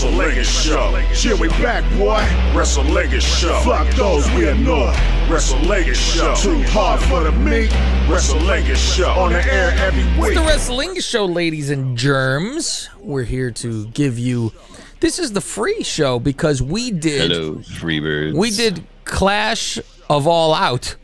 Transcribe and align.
WrestleLegend 0.00 0.64
Show. 0.64 1.28
Yeah, 1.28 1.38
we 1.38 1.48
back, 1.48 1.84
boy. 1.98 2.20
WrestleLegend 2.58 3.20
Show. 3.20 3.60
Fuck 3.60 3.86
those 3.96 4.26
we 4.30 4.48
annoy. 4.48 4.94
WrestleLegend 5.28 5.94
Show. 5.94 6.34
Too 6.36 6.62
hard 6.68 7.02
for 7.02 7.22
the 7.22 7.32
meat. 7.32 7.68
WrestleLegend 8.08 8.96
Show. 8.96 9.10
On 9.10 9.30
the 9.30 9.44
air 9.44 9.74
every 9.76 10.02
week. 10.18 10.32
It's 10.32 10.40
the 10.40 10.46
Wrestling 10.46 11.00
Show, 11.00 11.26
ladies 11.26 11.68
and 11.68 11.98
germs. 11.98 12.88
We're 12.98 13.24
here 13.24 13.50
to 13.50 13.88
give 13.88 14.18
you. 14.18 14.54
This 15.00 15.18
is 15.18 15.32
the 15.32 15.42
free 15.42 15.82
show 15.82 16.18
because 16.18 16.62
we 16.62 16.90
did. 16.90 17.30
Hello, 17.30 17.56
Freebirds. 17.56 18.34
We 18.34 18.52
did 18.52 18.82
Clash 19.04 19.78
of 20.08 20.26
All 20.26 20.54
Out 20.54 20.96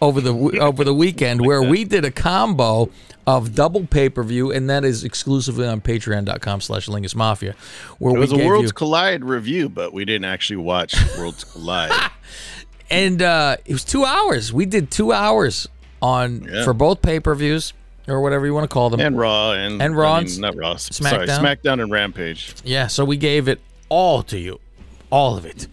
over 0.00 0.20
the 0.20 0.32
over 0.60 0.84
the 0.84 0.94
weekend 0.94 1.44
where 1.46 1.62
we 1.62 1.84
did 1.84 2.04
a 2.04 2.10
combo 2.10 2.90
of 3.26 3.54
double 3.54 3.86
pay 3.86 4.08
per 4.08 4.22
view, 4.22 4.52
and 4.52 4.68
that 4.70 4.84
is 4.84 5.02
exclusively 5.04 5.66
on 5.66 5.80
Patreon.com 5.80 6.60
slash 6.60 6.86
Lingus 6.86 7.14
Mafia. 7.14 7.54
Where 7.98 8.14
It 8.14 8.18
was 8.18 8.32
we 8.32 8.42
a 8.42 8.46
Worlds 8.46 8.68
you, 8.68 8.72
Collide 8.72 9.24
review, 9.24 9.68
but 9.68 9.92
we 9.92 10.04
didn't 10.04 10.26
actually 10.26 10.58
watch 10.58 10.94
Worlds 11.18 11.42
Collide. 11.52 12.10
and 12.90 13.20
uh, 13.22 13.56
it 13.64 13.72
was 13.72 13.84
two 13.84 14.04
hours. 14.04 14.52
We 14.52 14.66
did 14.66 14.90
two 14.90 15.12
hours 15.12 15.66
on 16.02 16.42
Yeah. 16.44 16.64
for 16.64 16.72
both 16.74 17.02
pay 17.02 17.18
per 17.18 17.34
views 17.34 17.72
or 18.06 18.20
whatever 18.20 18.46
you 18.46 18.54
want 18.54 18.64
to 18.64 18.72
call 18.72 18.90
them. 18.90 19.00
and 19.00 19.18
Raw 19.18 19.52
and 19.52 19.82
And 19.82 19.96
Raw 19.96 20.14
I 20.14 20.24
mean, 20.24 20.40
not 20.40 20.54
Raw. 20.56 20.76
Sorry, 20.76 21.26
SmackDown? 21.26 21.38
SmackDown 21.40 21.82
and 21.82 21.90
Rampage. 21.90 22.54
Yeah, 22.64 22.86
so 22.86 23.04
we 23.04 23.16
gave 23.16 23.48
it 23.48 23.60
all 23.88 24.22
to 24.24 24.38
you, 24.38 24.60
all 25.10 25.36
of 25.36 25.44
it. 25.44 25.66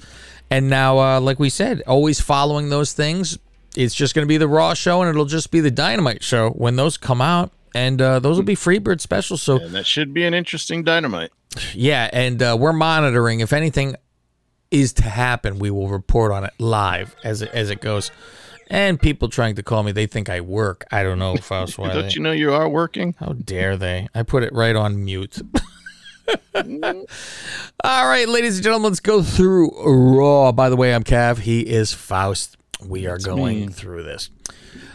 And 0.50 0.70
now, 0.70 0.98
uh, 1.00 1.20
like 1.20 1.38
we 1.40 1.50
said, 1.52 1.82
always 1.86 2.20
following 2.20 2.70
those 2.70 2.94
things. 2.94 3.38
It's 3.76 3.96
just 3.96 4.14
going 4.16 4.24
to 4.26 4.28
be 4.30 4.38
the 4.38 4.48
Raw 4.48 4.74
show, 4.74 5.02
and 5.02 5.10
it'll 5.10 5.26
just 5.26 5.50
be 5.52 5.60
the 5.60 5.72
Dynamite 5.72 6.24
show 6.24 6.52
when 6.52 6.76
those 6.76 6.96
come 6.98 7.22
out, 7.22 7.52
and 7.74 8.02
uh, 8.02 8.20
those 8.20 8.38
will 8.38 8.44
be 8.46 8.56
Freebird 8.56 9.02
specials. 9.02 9.42
So 9.42 9.58
And 9.60 9.74
that 9.74 9.86
should 9.86 10.14
be 10.14 10.24
an 10.26 10.34
interesting 10.34 10.84
dynamite. 10.84 11.32
yeah, 11.74 12.10
and 12.14 12.42
uh, 12.42 12.56
we're 12.60 12.74
monitoring. 12.74 13.40
If 13.40 13.52
anything 13.54 13.96
is 14.72 14.94
to 14.94 15.04
happen, 15.04 15.58
we 15.60 15.70
will 15.72 15.90
report 15.90 16.32
on 16.32 16.44
it 16.44 16.52
live 16.60 17.16
as 17.24 17.42
it, 17.42 17.50
as 17.54 17.70
it 17.70 17.82
goes. 17.82 18.12
And 18.70 19.00
people 19.00 19.28
trying 19.30 19.56
to 19.56 19.64
call 19.64 19.84
me, 19.84 19.92
they 19.92 20.06
think 20.08 20.30
I 20.30 20.42
work. 20.42 20.86
I 20.92 21.04
don't 21.04 21.20
know, 21.20 21.36
Faust. 21.36 21.78
Why? 21.80 21.94
Don't 21.94 22.04
they- 22.04 22.10
you 22.14 22.22
know 22.22 22.32
you 22.32 22.54
are 22.54 22.68
working? 22.70 23.14
How 23.20 23.34
dare 23.34 23.76
they? 23.78 24.08
I 24.16 24.24
put 24.24 24.44
it 24.44 24.54
right 24.54 24.76
on 24.76 25.04
mute. 25.04 25.42
All 26.56 28.08
right, 28.08 28.28
ladies 28.28 28.56
and 28.56 28.64
gentlemen, 28.64 28.92
let's 28.92 29.00
go 29.00 29.22
through 29.22 29.72
Raw. 30.18 30.52
By 30.52 30.70
the 30.70 30.76
way, 30.76 30.94
I'm 30.96 31.04
Cav. 31.04 31.40
He 31.40 31.62
is 31.62 31.94
Faust. 31.94 32.58
We 32.88 33.08
are 33.08 33.18
going 33.18 33.70
through 33.70 34.04
this. 34.04 34.30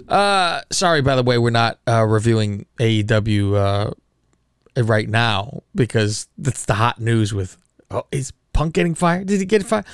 Uh, 0.09 0.61
sorry, 0.71 1.03
by 1.03 1.17
the 1.17 1.23
way, 1.23 1.39
we're 1.39 1.51
not 1.51 1.79
uh, 1.87 2.05
reviewing 2.05 2.67
AEW 2.79 3.55
uh, 4.77 4.83
right 4.83 5.09
now 5.09 5.63
because 5.75 6.29
that's 6.39 6.65
the 6.65 6.75
hot 6.75 7.01
news 7.01 7.33
with. 7.35 7.57
Oh, 7.91 8.05
is 8.13 8.33
Punk 8.53 8.75
getting 8.75 8.95
fired? 8.95 9.27
Did 9.29 9.41
he 9.41 9.47
get 9.47 9.65
fired? 9.65 9.85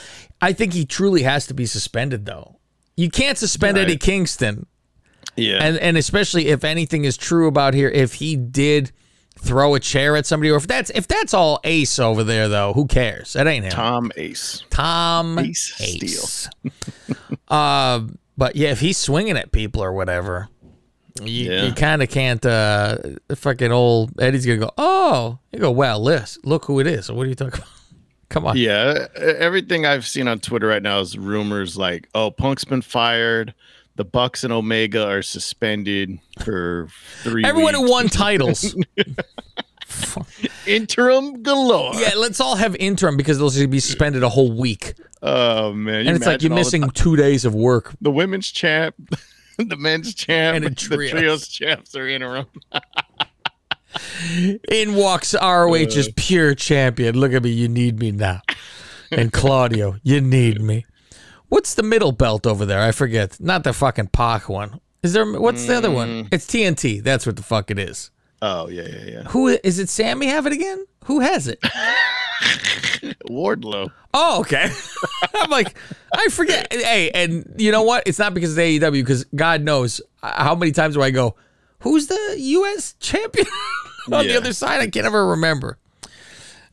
I 0.40 0.52
think 0.52 0.72
he 0.72 0.84
truly 0.84 1.22
has 1.22 1.46
to 1.48 1.54
be 1.54 1.66
suspended, 1.66 2.26
though. 2.26 2.56
You 2.96 3.10
can't 3.10 3.38
suspend 3.38 3.76
Right. 3.76 3.84
Eddie 3.84 3.96
Kingston 3.96 4.66
Yeah. 5.36 5.58
and 5.64 5.76
and 5.78 5.96
especially 5.96 6.48
if 6.48 6.62
anything 6.64 7.04
is 7.04 7.16
true 7.16 7.46
about 7.48 7.74
here, 7.74 7.88
if 7.88 8.14
he 8.14 8.36
did 8.36 8.92
throw 9.44 9.74
a 9.74 9.80
chair 9.80 10.16
at 10.16 10.26
somebody, 10.26 10.50
or 10.50 10.56
if 10.56 10.66
that's 10.66 10.90
if 10.90 11.06
that's 11.06 11.34
all 11.34 11.60
Ace 11.64 11.98
over 11.98 12.24
there, 12.24 12.48
though, 12.48 12.72
who 12.72 12.86
cares? 12.86 13.34
That 13.34 13.46
ain't 13.46 13.64
him. 13.64 13.72
Tom 13.72 14.12
Ace. 14.16 14.64
Tom 14.70 15.38
Ace 15.38 15.80
Ace. 15.80 16.48
uh, 17.48 18.00
but 18.36 18.56
yeah, 18.56 18.70
if 18.70 18.80
he's 18.80 18.96
swinging 18.98 19.36
at 19.36 19.52
people 19.52 19.82
or 19.82 19.92
whatever, 19.92 20.48
you, 21.22 21.50
Yeah. 21.52 21.66
you 21.66 21.72
kind 21.74 22.02
of 22.02 22.08
can't. 22.08 22.44
Uh, 22.44 22.98
fucking 23.34 23.70
old 23.72 24.20
Eddie's 24.20 24.46
gonna 24.46 24.58
go. 24.58 24.70
Oh, 24.78 25.38
you 25.52 25.58
go. 25.60 25.70
Well, 25.70 26.00
Liz, 26.02 26.38
look 26.44 26.64
who 26.64 26.80
it 26.80 26.86
is. 26.86 27.10
What 27.10 27.26
are 27.26 27.28
you 27.28 27.34
talking 27.34 27.60
about? 27.60 27.68
Come 28.30 28.46
on. 28.46 28.56
Yeah. 28.56 29.06
Everything 29.16 29.86
I've 29.86 30.06
seen 30.06 30.26
on 30.26 30.40
Twitter 30.40 30.66
right 30.66 30.82
now 30.82 30.98
is 31.00 31.16
rumors 31.16 31.76
like, 31.76 32.08
oh, 32.16 32.30
Punk's 32.32 32.64
been 32.64 32.82
fired. 32.82 33.54
The 33.96 34.04
Bucks 34.04 34.42
and 34.42 34.52
Omega 34.52 35.06
are 35.06 35.22
suspended 35.22 36.18
for 36.44 36.88
three 37.22 37.44
Everyone 37.44 37.74
who 37.74 37.88
won 37.88 38.08
titles. 38.08 38.74
Interim 40.66 41.42
galore. 41.42 41.94
yeah, 41.94 42.12
let's 42.16 42.40
all 42.40 42.56
have 42.56 42.74
interim 42.76 43.16
because 43.16 43.38
they'll 43.38 43.50
just 43.50 43.70
be 43.70 43.78
suspended 43.80 44.22
a 44.22 44.28
whole 44.28 44.50
week. 44.56 44.94
Oh, 45.22 45.72
man. 45.72 46.02
You 46.04 46.08
And 46.08 46.16
it's 46.16 46.26
like 46.26 46.42
you're 46.42 46.52
missing 46.52 46.90
two 46.90 47.16
days 47.16 47.44
of 47.44 47.54
work. 47.54 47.94
the 48.00 48.10
women's 48.10 48.50
champ, 48.50 48.94
the 49.58 49.76
men's 49.76 50.14
champ, 50.14 50.56
And 50.56 50.64
the 50.64 50.70
trios. 50.74 51.10
trios 51.10 51.48
champs 51.48 51.94
are 51.94 52.08
interim. 52.08 52.46
In 54.70 54.94
walks 54.96 55.34
ROH's 55.34 56.08
uh. 56.08 56.12
pure 56.16 56.54
champion. 56.56 57.16
Look 57.16 57.32
at 57.32 57.44
me, 57.44 57.50
you 57.50 57.68
need 57.68 57.98
me 58.00 58.10
now. 58.10 58.40
And 59.12 59.32
Claudio, 59.32 59.96
you 60.02 60.20
need 60.20 60.60
me. 60.60 60.84
What's 61.48 61.74
the 61.74 61.82
middle 61.82 62.12
belt 62.12 62.46
over 62.46 62.66
there? 62.66 62.80
I 62.80 62.92
forget. 62.92 63.38
Not 63.40 63.64
the 63.64 63.72
fucking 63.72 64.08
Pac 64.08 64.48
one. 64.48 64.80
Is 65.02 65.12
there? 65.12 65.30
What's 65.38 65.66
the 65.66 65.76
other 65.76 65.90
one? 65.90 66.24
Mm. 66.24 66.28
It's 66.32 66.46
TNT. 66.46 67.02
That's 67.02 67.26
what 67.26 67.36
the 67.36 67.42
fuck 67.42 67.70
it 67.70 67.78
is. 67.78 68.10
Oh 68.40 68.68
yeah, 68.68 68.86
yeah, 68.88 69.04
yeah. 69.10 69.22
Who 69.24 69.48
is 69.48 69.78
it? 69.78 69.88
Sammy 69.88 70.26
have 70.26 70.46
it 70.46 70.52
again? 70.52 70.84
Who 71.04 71.20
has 71.20 71.46
it? 71.48 71.60
Wardlow. 73.28 73.90
Oh, 74.12 74.40
okay. 74.40 74.70
I'm 75.34 75.50
like, 75.50 75.74
I 76.14 76.28
forget. 76.28 76.72
Hey, 76.72 77.10
and 77.10 77.54
you 77.58 77.72
know 77.72 77.82
what? 77.82 78.04
It's 78.06 78.18
not 78.18 78.34
because 78.34 78.52
of 78.52 78.58
AEW, 78.58 78.92
because 78.92 79.24
God 79.34 79.62
knows 79.62 80.00
how 80.22 80.54
many 80.54 80.72
times 80.72 80.94
do 80.94 81.02
I 81.02 81.10
go, 81.10 81.36
who's 81.80 82.06
the 82.06 82.36
U.S. 82.38 82.94
champion 83.00 83.46
on 84.12 84.26
the 84.26 84.36
other 84.36 84.52
side? 84.52 84.80
I 84.80 84.88
can't 84.88 85.06
ever 85.06 85.28
remember. 85.28 85.78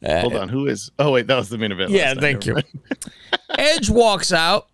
Hold 0.05 0.35
on, 0.35 0.49
who 0.49 0.67
is? 0.67 0.91
Oh 0.97 1.11
wait, 1.11 1.27
that 1.27 1.35
was 1.35 1.49
the 1.49 1.57
main 1.57 1.71
event. 1.71 1.91
Yeah, 1.91 2.13
night, 2.13 2.21
thank 2.21 2.45
you. 2.45 2.57
Edge 3.57 3.89
walks 3.89 4.33
out 4.33 4.67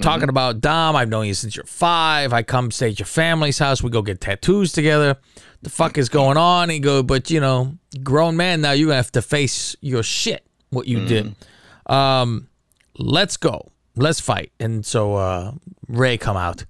talking 0.00 0.28
about 0.28 0.60
Dom. 0.60 0.96
I've 0.96 1.08
known 1.08 1.26
you 1.26 1.34
since 1.34 1.56
you're 1.56 1.64
five. 1.64 2.32
I 2.32 2.42
come 2.42 2.70
stay 2.70 2.88
at 2.88 2.98
your 2.98 3.06
family's 3.06 3.58
house. 3.58 3.82
We 3.82 3.90
go 3.90 4.02
get 4.02 4.20
tattoos 4.20 4.72
together. 4.72 5.16
The 5.62 5.70
fuck 5.70 5.96
is 5.96 6.08
going 6.08 6.36
on? 6.36 6.68
He 6.68 6.78
go, 6.78 7.02
but 7.02 7.30
you 7.30 7.40
know, 7.40 7.78
grown 8.02 8.36
man 8.36 8.60
now. 8.60 8.72
You 8.72 8.90
have 8.90 9.12
to 9.12 9.22
face 9.22 9.76
your 9.80 10.02
shit. 10.02 10.44
What 10.70 10.88
you 10.88 11.06
did. 11.06 11.36
Um, 11.86 12.48
let's 12.98 13.36
go. 13.36 13.70
Let's 13.96 14.18
fight. 14.18 14.50
And 14.58 14.84
so 14.84 15.14
uh, 15.14 15.52
Rey 15.86 16.18
come 16.18 16.36
out. 16.36 16.64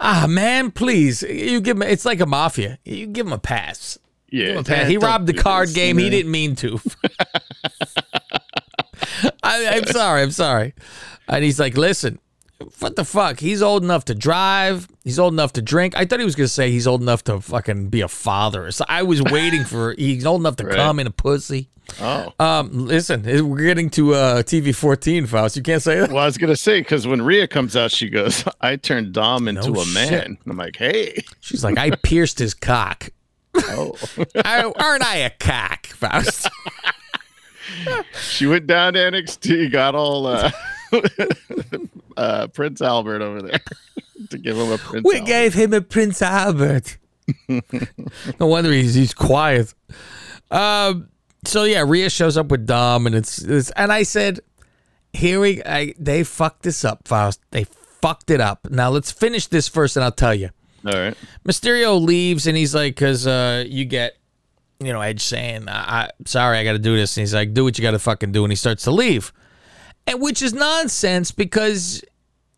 Ah 0.00 0.26
man, 0.28 0.72
please. 0.72 1.22
You 1.22 1.60
give 1.60 1.76
him. 1.76 1.82
It's 1.82 2.04
like 2.04 2.20
a 2.20 2.26
mafia. 2.26 2.78
You 2.84 3.06
give 3.06 3.26
him 3.26 3.32
a 3.32 3.38
pass. 3.38 3.98
Yeah, 4.34 4.62
him. 4.62 4.88
He 4.88 4.96
robbed 4.96 5.26
the 5.26 5.32
card 5.34 5.68
this, 5.68 5.74
game. 5.74 5.98
you 5.98 6.04
He 6.06 6.10
didn't 6.10 6.30
mean 6.32 6.56
to. 6.56 6.80
I, 9.42 9.66
I'm 9.76 9.84
sorry. 9.86 10.22
I'm 10.22 10.30
sorry. 10.30 10.74
And 11.28 11.44
he's 11.44 11.60
like, 11.60 11.76
listen, 11.76 12.18
what 12.80 12.96
the 12.96 13.04
fuck? 13.04 13.40
He's 13.40 13.62
old 13.62 13.82
enough 13.84 14.04
to 14.06 14.14
drive. 14.14 14.88
He's 15.04 15.18
old 15.18 15.32
enough 15.34 15.52
to 15.54 15.62
drink. 15.62 15.96
I 15.96 16.04
thought 16.04 16.18
he 16.18 16.24
was 16.24 16.34
gonna 16.34 16.48
say 16.48 16.70
he's 16.70 16.86
old 16.86 17.02
enough 17.02 17.24
to 17.24 17.40
fucking 17.40 17.88
be 17.88 18.00
a 18.00 18.08
father. 18.08 18.70
So 18.70 18.84
I 18.88 19.02
was 19.02 19.22
waiting 19.22 19.64
for 19.64 19.94
he's 19.98 20.26
old 20.26 20.40
enough 20.40 20.56
to 20.56 20.64
Right. 20.66 20.76
come 20.76 20.98
in 20.98 21.06
a 21.06 21.10
pussy. 21.10 21.68
Oh, 22.00 22.32
Um, 22.40 22.86
listen, 22.86 23.22
we're 23.48 23.58
getting 23.66 23.90
to 23.90 24.14
uh, 24.14 24.42
TV 24.42 24.74
14, 24.74 25.26
Faust. 25.26 25.54
You 25.56 25.62
can't 25.62 25.82
say 25.82 26.00
that. 26.00 26.10
well, 26.10 26.22
I 26.22 26.26
was 26.26 26.38
gonna 26.38 26.56
say 26.56 26.80
because 26.80 27.06
when 27.06 27.20
Rhea 27.22 27.46
comes 27.46 27.76
out, 27.76 27.90
she 27.92 28.08
goes, 28.08 28.42
"I 28.60 28.76
turned 28.76 29.12
Dom 29.12 29.48
into 29.48 29.70
No 29.70 29.80
a 29.82 29.86
man." 29.86 30.08
shit. 30.08 30.24
And 30.24 30.38
I'm 30.48 30.56
like, 30.56 30.76
"Hey, 30.76 31.22
She's 31.40 31.62
like, 31.62 31.76
I 31.78 31.90
pierced 31.90 32.38
his 32.38 32.54
cock. 32.54 33.10
Oh." 33.56 33.94
I, 34.44 34.62
aren't 34.76 35.04
I 35.04 35.16
a 35.16 35.30
cock, 35.30 35.86
Faust? 35.86 36.48
she 38.20 38.46
went 38.46 38.66
down 38.66 38.92
to 38.94 38.98
NXT, 38.98 39.70
got 39.72 39.94
all 39.94 40.26
uh, 40.26 40.50
uh, 42.16 42.46
Prince 42.48 42.80
Albert 42.82 43.22
over 43.22 43.42
there 43.42 43.60
to 44.30 44.38
give 44.38 44.56
him 44.56 44.70
a 44.70 44.78
Prince. 44.78 45.04
We 45.04 45.14
Albert. 45.16 45.26
gave 45.26 45.54
him 45.54 45.72
a 45.72 45.80
Prince 45.80 46.22
Albert. 46.22 46.98
no 47.48 48.46
wonder 48.46 48.70
he's 48.70 48.94
he's 48.94 49.14
quiet. 49.14 49.72
Um. 50.50 51.08
So 51.46 51.64
yeah, 51.64 51.84
Rhea 51.86 52.08
shows 52.10 52.36
up 52.38 52.48
with 52.48 52.66
Dom, 52.66 53.06
and 53.06 53.14
it's, 53.14 53.42
it's 53.42 53.70
and 53.72 53.92
I 53.92 54.02
said, 54.02 54.40
"Here 55.12 55.40
we, 55.40 55.62
I, 55.62 55.94
they 55.98 56.22
fucked 56.24 56.62
this 56.62 56.84
up, 56.84 57.06
Faust. 57.06 57.40
They 57.50 57.64
fucked 58.00 58.30
it 58.30 58.40
up. 58.40 58.66
Now 58.70 58.90
let's 58.90 59.10
finish 59.12 59.46
this 59.46 59.68
first, 59.68 59.96
and 59.96 60.04
I'll 60.04 60.12
tell 60.12 60.34
you." 60.34 60.50
All 60.86 60.92
right. 60.92 61.16
Mysterio 61.46 62.00
leaves, 62.00 62.46
and 62.46 62.56
he's 62.56 62.74
like, 62.74 62.96
"Cause 62.96 63.26
uh, 63.26 63.64
you 63.66 63.84
get, 63.84 64.16
you 64.80 64.92
know, 64.92 65.00
Edge 65.00 65.22
saying, 65.22 65.68
I, 65.68 66.04
I 66.04 66.10
sorry, 66.26 66.58
I 66.58 66.64
got 66.64 66.72
to 66.72 66.78
do 66.78 66.96
this," 66.96 67.16
and 67.16 67.22
he's 67.22 67.34
like, 67.34 67.54
"Do 67.54 67.64
what 67.64 67.78
you 67.78 67.82
got 67.82 67.92
to 67.92 67.98
fucking 67.98 68.32
do," 68.32 68.44
and 68.44 68.52
he 68.52 68.56
starts 68.56 68.84
to 68.84 68.90
leave, 68.90 69.32
and 70.06 70.20
which 70.20 70.42
is 70.42 70.52
nonsense 70.52 71.30
because 71.30 72.04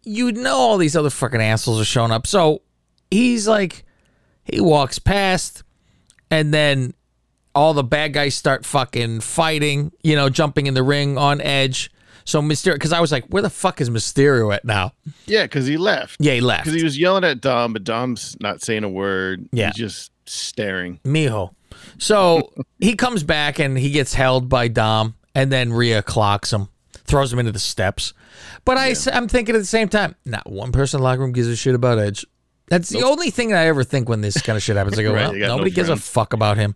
you 0.02 0.32
know 0.32 0.56
all 0.56 0.78
these 0.78 0.96
other 0.96 1.10
fucking 1.10 1.40
assholes 1.40 1.80
are 1.80 1.84
showing 1.84 2.12
up. 2.12 2.26
So 2.26 2.62
he's 3.10 3.46
like, 3.46 3.84
he 4.44 4.60
walks 4.60 4.98
past, 4.98 5.62
and 6.30 6.52
then 6.52 6.94
all 7.54 7.74
the 7.74 7.84
bad 7.84 8.12
guys 8.12 8.34
start 8.34 8.64
fucking 8.66 9.20
fighting, 9.20 9.90
you 10.02 10.14
know, 10.14 10.28
jumping 10.28 10.66
in 10.66 10.74
the 10.74 10.82
ring 10.82 11.16
on 11.16 11.40
Edge. 11.40 11.90
So 12.26 12.42
Mysterio, 12.42 12.74
because 12.74 12.92
I 12.92 13.00
was 13.00 13.12
like, 13.12 13.24
where 13.26 13.42
the 13.42 13.48
fuck 13.48 13.80
is 13.80 13.88
Mysterio 13.88 14.52
at 14.52 14.64
now? 14.64 14.92
Yeah, 15.26 15.44
because 15.44 15.66
he 15.66 15.76
left. 15.76 16.16
Yeah, 16.18 16.34
he 16.34 16.40
left. 16.40 16.64
Because 16.64 16.78
he 16.78 16.84
was 16.84 16.98
yelling 16.98 17.22
at 17.24 17.40
Dom, 17.40 17.72
but 17.72 17.84
Dom's 17.84 18.36
not 18.40 18.60
saying 18.60 18.82
a 18.82 18.88
word. 18.88 19.48
Yeah. 19.52 19.68
He's 19.68 19.76
just 19.76 20.12
staring. 20.26 20.98
Mijo. 21.04 21.54
So 21.98 22.52
he 22.80 22.94
comes 22.94 23.22
back 23.22 23.60
and 23.60 23.78
he 23.78 23.90
gets 23.90 24.12
held 24.12 24.48
by 24.48 24.66
Dom, 24.66 25.14
and 25.36 25.52
then 25.52 25.72
Rhea 25.72 26.02
clocks 26.02 26.52
him, 26.52 26.68
throws 26.92 27.32
him 27.32 27.38
into 27.38 27.52
the 27.52 27.60
steps. 27.60 28.12
But 28.64 28.76
I, 28.76 28.94
I'm 29.12 29.28
thinking 29.28 29.54
at 29.54 29.58
the 29.58 29.64
same 29.64 29.88
time, 29.88 30.16
not 30.24 30.50
one 30.50 30.72
person 30.72 30.98
in 30.98 31.02
the 31.02 31.04
locker 31.04 31.20
room 31.20 31.32
gives 31.32 31.46
a 31.46 31.54
shit 31.54 31.76
about 31.76 32.00
Edge. 32.00 32.26
That's 32.68 32.88
the 32.88 33.04
only 33.04 33.30
thing 33.30 33.50
that 33.50 33.62
I 33.62 33.68
ever 33.68 33.84
think 33.84 34.08
when 34.08 34.20
this 34.20 34.42
kind 34.42 34.56
of 34.56 34.62
shit 34.64 34.76
happens. 34.76 34.98
I 34.98 35.04
go, 35.04 35.12
Right, 35.14 35.30
well, 35.30 35.38
got 35.38 35.46
no 35.46 35.48
nobody 35.54 35.70
gives 35.70 35.88
a 35.88 35.96
fuck 35.96 36.32
about 36.32 36.56
him. 36.56 36.74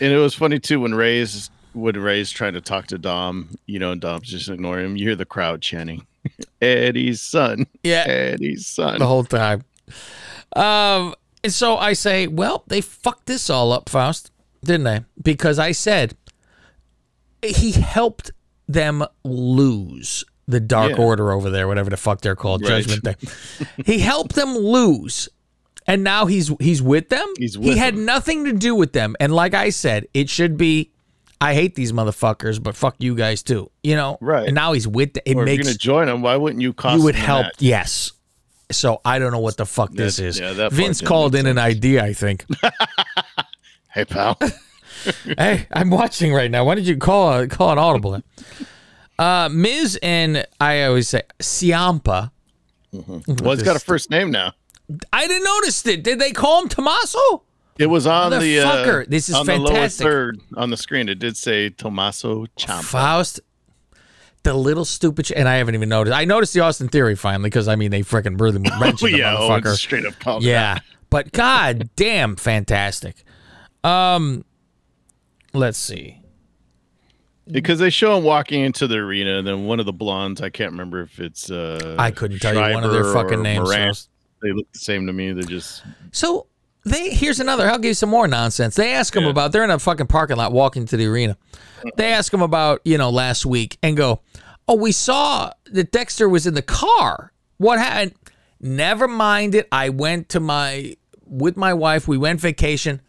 And 0.00 0.10
it 0.10 0.16
was 0.16 0.34
funny 0.34 0.58
too 0.58 0.80
when 0.80 0.94
Rey's 0.94 1.50
when 1.76 1.96
Rey's 2.00 2.30
trying 2.30 2.54
to 2.54 2.60
talk 2.60 2.86
to 2.88 2.98
Dom, 2.98 3.50
you 3.66 3.78
know, 3.78 3.92
and 3.92 4.00
Dom's 4.00 4.28
just 4.28 4.48
ignoring 4.48 4.84
him. 4.86 4.96
You 4.96 5.08
hear 5.08 5.16
the 5.16 5.24
crowd 5.26 5.60
chanting, 5.62 6.06
"Eddie's 6.62 7.20
son, 7.20 7.66
Yeah, 7.82 8.04
Eddie's 8.06 8.66
son." 8.66 8.98
the 8.98 9.06
whole 9.06 9.24
time. 9.24 9.62
Um, 10.54 11.14
and 11.44 11.52
so 11.52 11.76
I 11.76 11.92
say, 11.92 12.26
well, 12.26 12.64
they 12.66 12.80
fucked 12.80 13.26
this 13.26 13.50
all 13.50 13.72
up, 13.72 13.88
Faust, 13.88 14.30
didn't 14.64 14.84
they? 14.84 15.00
Because 15.22 15.58
I 15.58 15.72
said 15.72 16.16
he 17.42 17.72
helped 17.72 18.30
them 18.66 19.04
lose 19.24 20.24
the 20.48 20.60
Dark 20.60 20.92
Yeah. 20.92 21.04
Order 21.04 21.30
over 21.32 21.50
there, 21.50 21.68
whatever 21.68 21.90
the 21.90 21.96
fuck 21.96 22.20
they're 22.20 22.36
called, 22.36 22.62
Right. 22.62 22.84
Judgment 22.84 23.04
Day. 23.04 23.28
he 23.84 23.98
helped 23.98 24.34
them 24.34 24.56
lose. 24.56 25.28
And 25.88 26.02
now 26.02 26.26
he's 26.26 26.50
he's 26.58 26.82
with 26.82 27.10
them. 27.10 27.32
He's 27.38 27.54
he 27.54 27.76
had 27.76 27.94
them. 27.94 28.06
nothing 28.06 28.44
to 28.46 28.52
do 28.52 28.74
with 28.74 28.92
them. 28.92 29.14
And 29.20 29.32
like 29.32 29.54
I 29.54 29.70
said, 29.70 30.06
it 30.14 30.28
should 30.28 30.56
be 30.56 30.90
I 31.40 31.54
hate 31.54 31.74
these 31.74 31.92
motherfuckers, 31.92 32.62
but 32.62 32.74
fuck 32.76 32.96
you 32.98 33.14
guys 33.14 33.42
too. 33.42 33.70
You 33.82 33.96
know? 33.96 34.18
Right. 34.20 34.46
And 34.46 34.54
now 34.54 34.72
he's 34.72 34.88
with 34.88 35.12
them. 35.14 35.22
It 35.26 35.36
or 35.36 35.42
if 35.46 35.54
you're 35.56 35.64
gonna 35.64 35.76
join 35.76 36.08
him, 36.08 36.22
why 36.22 36.36
wouldn't 36.36 36.62
you 36.62 36.72
cost 36.72 36.98
you 36.98 37.04
would 37.04 37.14
help. 37.14 37.44
match? 37.44 37.54
Yes. 37.58 38.12
So 38.72 39.00
I 39.04 39.18
don't 39.18 39.30
know 39.32 39.38
what 39.40 39.56
the 39.56 39.66
fuck 39.66 39.92
this 39.92 40.16
That- 40.16 40.24
is. 40.24 40.38
yeah, 40.40 40.68
Vince 40.70 41.00
called 41.00 41.34
in 41.34 41.46
an 41.46 41.58
idea, 41.58 42.02
I 42.04 42.12
think. 42.12 42.44
Hey 43.94 44.04
pal, 44.04 44.38
hey, 45.38 45.66
I'm 45.72 45.88
watching 45.88 46.34
right 46.34 46.50
now. 46.50 46.64
Why 46.66 46.74
did 46.74 46.86
you 46.86 46.98
call 46.98 47.46
call 47.46 47.72
an 47.72 47.78
audible? 47.78 48.20
Uh, 49.18 49.48
Miz 49.50 49.98
and 50.02 50.46
I 50.60 50.82
always 50.82 51.08
say 51.08 51.22
Ciampa. 51.38 52.30
well, 52.92 53.54
he's 53.54 53.62
got 53.62 53.74
a 53.74 53.78
first 53.78 54.10
name 54.10 54.30
now. 54.30 54.52
I 55.10 55.26
didn't 55.26 55.44
notice 55.44 55.86
it. 55.86 56.04
Did 56.04 56.18
they 56.18 56.32
call 56.32 56.60
him 56.60 56.68
Tommaso? 56.68 57.42
It 57.78 57.86
was 57.86 58.06
on 58.06 58.30
the 58.30 58.60
uh, 58.60 59.04
this 59.08 59.28
is 59.28 59.34
on 59.34 59.46
the 59.46 59.58
lower 59.58 59.88
third 59.88 60.40
on 60.56 60.70
the 60.70 60.76
screen. 60.76 61.08
It 61.08 61.18
did 61.18 61.36
say 61.36 61.70
Tommaso 61.70 62.46
Ciampa. 62.58 62.82
Faust. 62.84 63.40
The 64.44 64.54
little 64.54 64.84
stupid, 64.84 65.26
sh- 65.26 65.32
and 65.34 65.48
I 65.48 65.56
haven't 65.56 65.74
even 65.74 65.88
noticed. 65.88 66.16
I 66.16 66.24
noticed 66.24 66.54
the 66.54 66.60
Austin 66.60 66.88
Theory 66.88 67.16
finally 67.16 67.48
because 67.50 67.66
I 67.68 67.74
mean 67.76 67.90
they 67.90 68.02
freaking 68.02 68.40
really 68.40 68.58
mentioned 68.80 68.98
Oh, 69.02 69.06
yeah, 69.16 69.36
oh, 69.36 69.48
motherfucker. 69.50 69.72
it's 69.72 69.80
straight 69.80 70.06
up. 70.06 70.14
Yeah, 70.42 70.78
but 71.10 71.32
god 71.32 71.90
damn, 71.96 72.36
fantastic. 72.36 73.24
Um, 73.82 74.44
let's 75.52 75.78
see. 75.78 76.20
because 77.50 77.78
they 77.80 77.90
show 77.90 78.16
him 78.16 78.24
walking 78.24 78.62
into 78.62 78.86
the 78.86 78.96
arena, 78.98 79.38
and 79.38 79.46
then 79.46 79.64
one 79.66 79.80
of 79.80 79.86
the 79.86 79.92
blondes, 79.92 80.40
I 80.40 80.48
can't 80.48 80.70
remember 80.70 81.02
if 81.02 81.18
it's 81.20 81.50
uh 81.50 81.96
I 81.98 82.10
couldn't 82.12 82.38
tell 82.38 82.54
you 82.54 82.74
one 82.74 82.84
of 82.84 82.92
their 82.92 83.12
fucking 83.12 83.42
names. 83.42 83.68
Moran. 83.68 83.94
so- 83.94 84.08
They 84.42 84.52
look 84.52 84.70
the 84.72 84.78
same 84.78 85.06
to 85.08 85.12
me. 85.12 85.32
They're 85.32 85.42
just 85.42 85.82
So 86.12 86.46
they 86.86 87.10
here's 87.10 87.40
another. 87.40 87.68
I'll 87.68 87.78
give 87.78 87.90
you 87.90 87.94
some 87.94 88.10
more 88.10 88.28
nonsense. 88.28 88.76
They 88.76 88.92
ask 88.92 89.14
him 89.14 89.24
Yeah. 89.24 89.30
about. 89.30 89.52
They're 89.52 89.64
in 89.64 89.70
a 89.70 89.78
fucking 89.78 90.06
parking 90.06 90.36
lot 90.36 90.52
walking 90.52 90.86
to 90.86 90.96
the 90.96 91.06
arena. 91.06 91.36
They 91.96 92.12
ask 92.12 92.32
him 92.32 92.42
about 92.42 92.80
you 92.84 92.96
know 92.96 93.10
last 93.10 93.44
week 93.44 93.76
and 93.82 93.96
go, 93.96 94.20
oh, 94.68 94.76
we 94.76 94.92
saw 94.92 95.50
that 95.72 95.90
Dexter 95.92 96.28
was 96.28 96.46
in 96.46 96.54
the 96.54 96.62
car. 96.62 97.32
What 97.58 97.78
happened? 97.78 98.14
Never 98.60 99.06
mind 99.08 99.54
it. 99.54 99.68
I 99.72 99.88
went 99.90 100.28
to 100.30 100.40
my 100.40 100.96
with 101.26 101.56
my 101.56 101.74
wife. 101.74 102.06
We 102.06 102.16
went 102.18 102.40
vacation. 102.40 103.00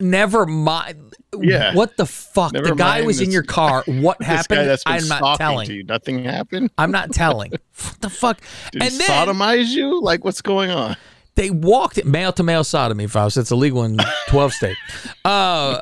Never 0.00 0.46
mind. 0.46 1.14
Yeah. 1.36 1.74
What 1.74 1.96
the 1.96 2.06
fuck? 2.06 2.52
Never 2.52 2.68
the 2.68 2.74
guy 2.74 3.02
was 3.02 3.20
in 3.20 3.30
your 3.32 3.42
car. 3.42 3.82
What 3.88 4.18
this 4.18 4.28
happened? 4.28 4.78
I'm 4.86 5.08
not 5.08 5.38
telling. 5.38 5.68
you. 5.70 5.82
Nothing 5.82 6.24
happened. 6.24 6.70
I'm 6.78 6.92
not 6.92 7.12
telling. 7.12 7.50
what 7.82 8.00
the 8.00 8.10
fuck? 8.10 8.40
Did 8.72 8.82
and 8.82 8.92
he 8.92 8.98
then 8.98 9.08
sodomize 9.08 9.70
you? 9.70 10.00
Like 10.00 10.24
what's 10.24 10.40
going 10.40 10.70
on? 10.70 10.96
They 11.38 11.50
walked 11.50 12.04
male 12.04 12.32
to 12.32 12.42
male 12.42 12.64
sodomy, 12.64 13.06
Faust. 13.06 13.36
It's 13.36 13.50
illegal 13.52 13.84
in 13.84 13.96
12 14.28 14.52
state. 14.52 14.76
Uh, 15.24 15.80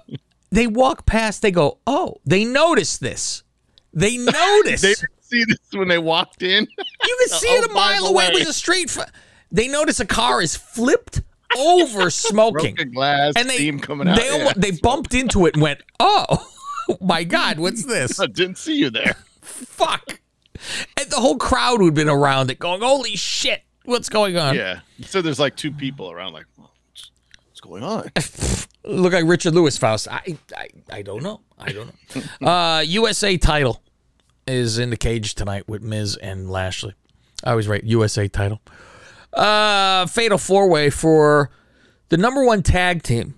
they 0.51 0.67
walk 0.67 1.07
past. 1.07 1.43
They 1.43 1.51
go, 1.51 1.79
oh, 1.87 2.21
they 2.27 2.45
notice 2.45 2.99
this. 2.99 3.43
They 3.93 4.17
notice. 4.19 4.83
They 4.83 4.89
didn't 4.95 5.09
see 5.23 5.45
this 5.45 5.59
when 5.73 5.89
they 5.89 5.99
walked 5.99 6.43
in. 6.43 6.67
you 6.79 7.17
can 7.21 7.29
see 7.39 7.49
Oh, 7.51 7.63
it 7.63 7.71
a 7.71 7.73
mile 7.75 8.05
the 8.05 8.11
away. 8.11 8.27
It 8.27 8.47
was 8.47 8.69
a. 8.69 8.73
F- 9.01 9.11
they 9.51 9.69
notice 9.69 9.99
a 10.01 10.07
car 10.07 10.43
is 10.43 10.55
flipped 10.57 11.23
over 11.57 12.11
smoking, 12.11 12.75
Broken 12.75 12.93
glass, 12.93 13.33
and 13.37 13.49
they 13.49 13.55
steam 13.55 13.79
coming 13.81 14.09
out. 14.09 14.17
they 14.19 14.27
Yeah. 14.45 14.53
they 14.57 14.73
bumped 14.73 15.15
into 15.15 15.47
it 15.47 15.55
and 15.55 15.63
went, 15.63 15.83
oh 16.01 16.47
my 17.01 17.25
god, 17.25 17.59
what's 17.59 17.85
this? 17.87 18.21
I 18.21 18.27
didn't 18.27 18.59
see 18.59 18.77
you 18.77 18.91
there. 18.91 19.17
Fuck. 19.41 20.21
And 20.99 21.11
the 21.11 21.17
whole 21.17 21.37
crowd 21.39 21.81
would 21.81 21.87
have 21.87 21.95
been 21.95 22.09
around 22.09 22.51
it, 22.51 22.59
going, 22.59 22.81
holy 22.83 23.15
shit, 23.17 23.63
what's 23.87 24.09
going 24.09 24.37
on? 24.37 24.55
Yeah. 24.57 24.81
So 25.07 25.23
there's 25.23 25.39
like 25.41 25.57
two 25.57 25.73
people 25.73 26.11
around. 26.11 26.33
Like, 26.33 26.47
what's, 26.57 27.11
what's 27.49 27.61
going 27.61 27.83
on? 27.83 28.11
look 28.85 29.13
like 29.13 29.25
Richard 29.27 29.55
Lewis 29.55 29.77
Faust. 29.79 30.09
I, 30.11 30.37
I 30.57 30.69
I 30.91 31.03
don't 31.03 31.23
know. 31.23 31.41
I 31.59 31.73
don't 31.73 31.93
know. 32.41 32.47
uh, 32.49 32.81
USA 32.81 33.37
title 33.37 33.83
is 34.47 34.79
in 34.79 34.91
the 34.91 34.97
cage 34.97 35.35
tonight 35.35 35.69
with 35.69 35.83
Miz 35.83 36.17
and 36.17 36.51
Lashley. 36.51 36.95
I 37.45 37.55
was 37.55 37.67
right. 37.69 37.83
USA 37.85 38.29
title. 38.29 38.61
Uh, 39.33 40.07
fatal 40.07 40.39
four 40.39 40.69
way 40.69 40.89
for 40.91 41.51
the 42.09 42.17
number 42.17 42.45
one 42.45 42.63
tag 42.63 43.03
team 43.03 43.35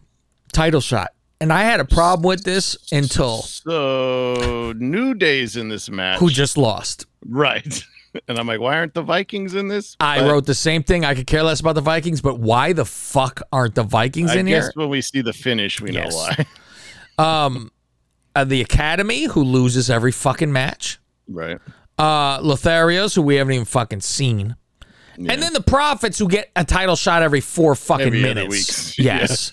title 0.53 0.81
shot. 0.81 1.13
And 1.41 1.53
I 1.53 1.63
had 1.63 1.79
a 1.79 1.85
problem 1.85 2.27
with 2.27 2.43
this 2.45 2.77
until 2.91 3.43
So 3.43 4.73
New 4.77 5.15
Day's 5.15 5.57
in 5.57 5.69
this 5.69 5.89
match. 5.89 6.19
who 6.19 6.31
just 6.31 6.57
lost. 6.57 7.07
right. 7.25 7.85
And 8.27 8.39
I'm 8.39 8.47
like, 8.47 8.61
why 8.61 8.77
aren't 8.77 8.95
the 8.95 9.03
Vikings 9.03 9.55
in 9.55 9.69
this? 9.69 9.97
I 10.01 10.21
But 10.21 10.31
wrote 10.31 10.47
the 10.47 10.55
same 10.55 10.83
thing. 10.83 11.05
I 11.05 11.15
could 11.15 11.27
care 11.27 11.43
less 11.43 11.61
about 11.61 11.75
the 11.75 11.81
Vikings, 11.81 12.21
but 12.21 12.39
why 12.41 12.73
the 12.73 12.85
fuck 12.85 13.43
aren't 13.53 13.75
the 13.75 13.83
Vikings 13.85 14.31
I 14.33 14.39
in 14.39 14.47
guess 14.47 14.65
here? 14.65 14.73
when 14.75 14.89
we 14.89 15.01
see 15.03 15.21
the 15.21 15.33
finish, 15.33 15.81
we 15.81 15.93
Yes. 15.93 16.11
know 16.13 16.17
why. 16.17 16.47
Um, 17.19 17.73
uh, 18.37 18.45
the 18.45 18.61
Academy, 18.61 19.25
who 19.25 19.43
loses 19.43 19.91
every 19.91 20.13
fucking 20.13 20.53
match. 20.53 21.01
right. 21.29 21.59
uh 21.99 22.39
Lotharios, 22.41 23.17
who 23.17 23.23
we 23.23 23.35
haven't 23.37 23.55
even 23.55 23.65
fucking 23.65 24.01
seen. 24.03 24.55
Yeah. 25.17 25.33
And 25.33 25.43
then 25.43 25.53
the 25.53 25.61
Profits, 25.63 26.17
who 26.21 26.29
get 26.29 26.49
a 26.55 26.65
title 26.65 26.95
shot 26.95 27.23
every 27.23 27.41
four 27.41 27.75
fucking 27.75 28.07
Every 28.07 28.23
minutes. 28.23 28.97
Yes. 29.01 29.53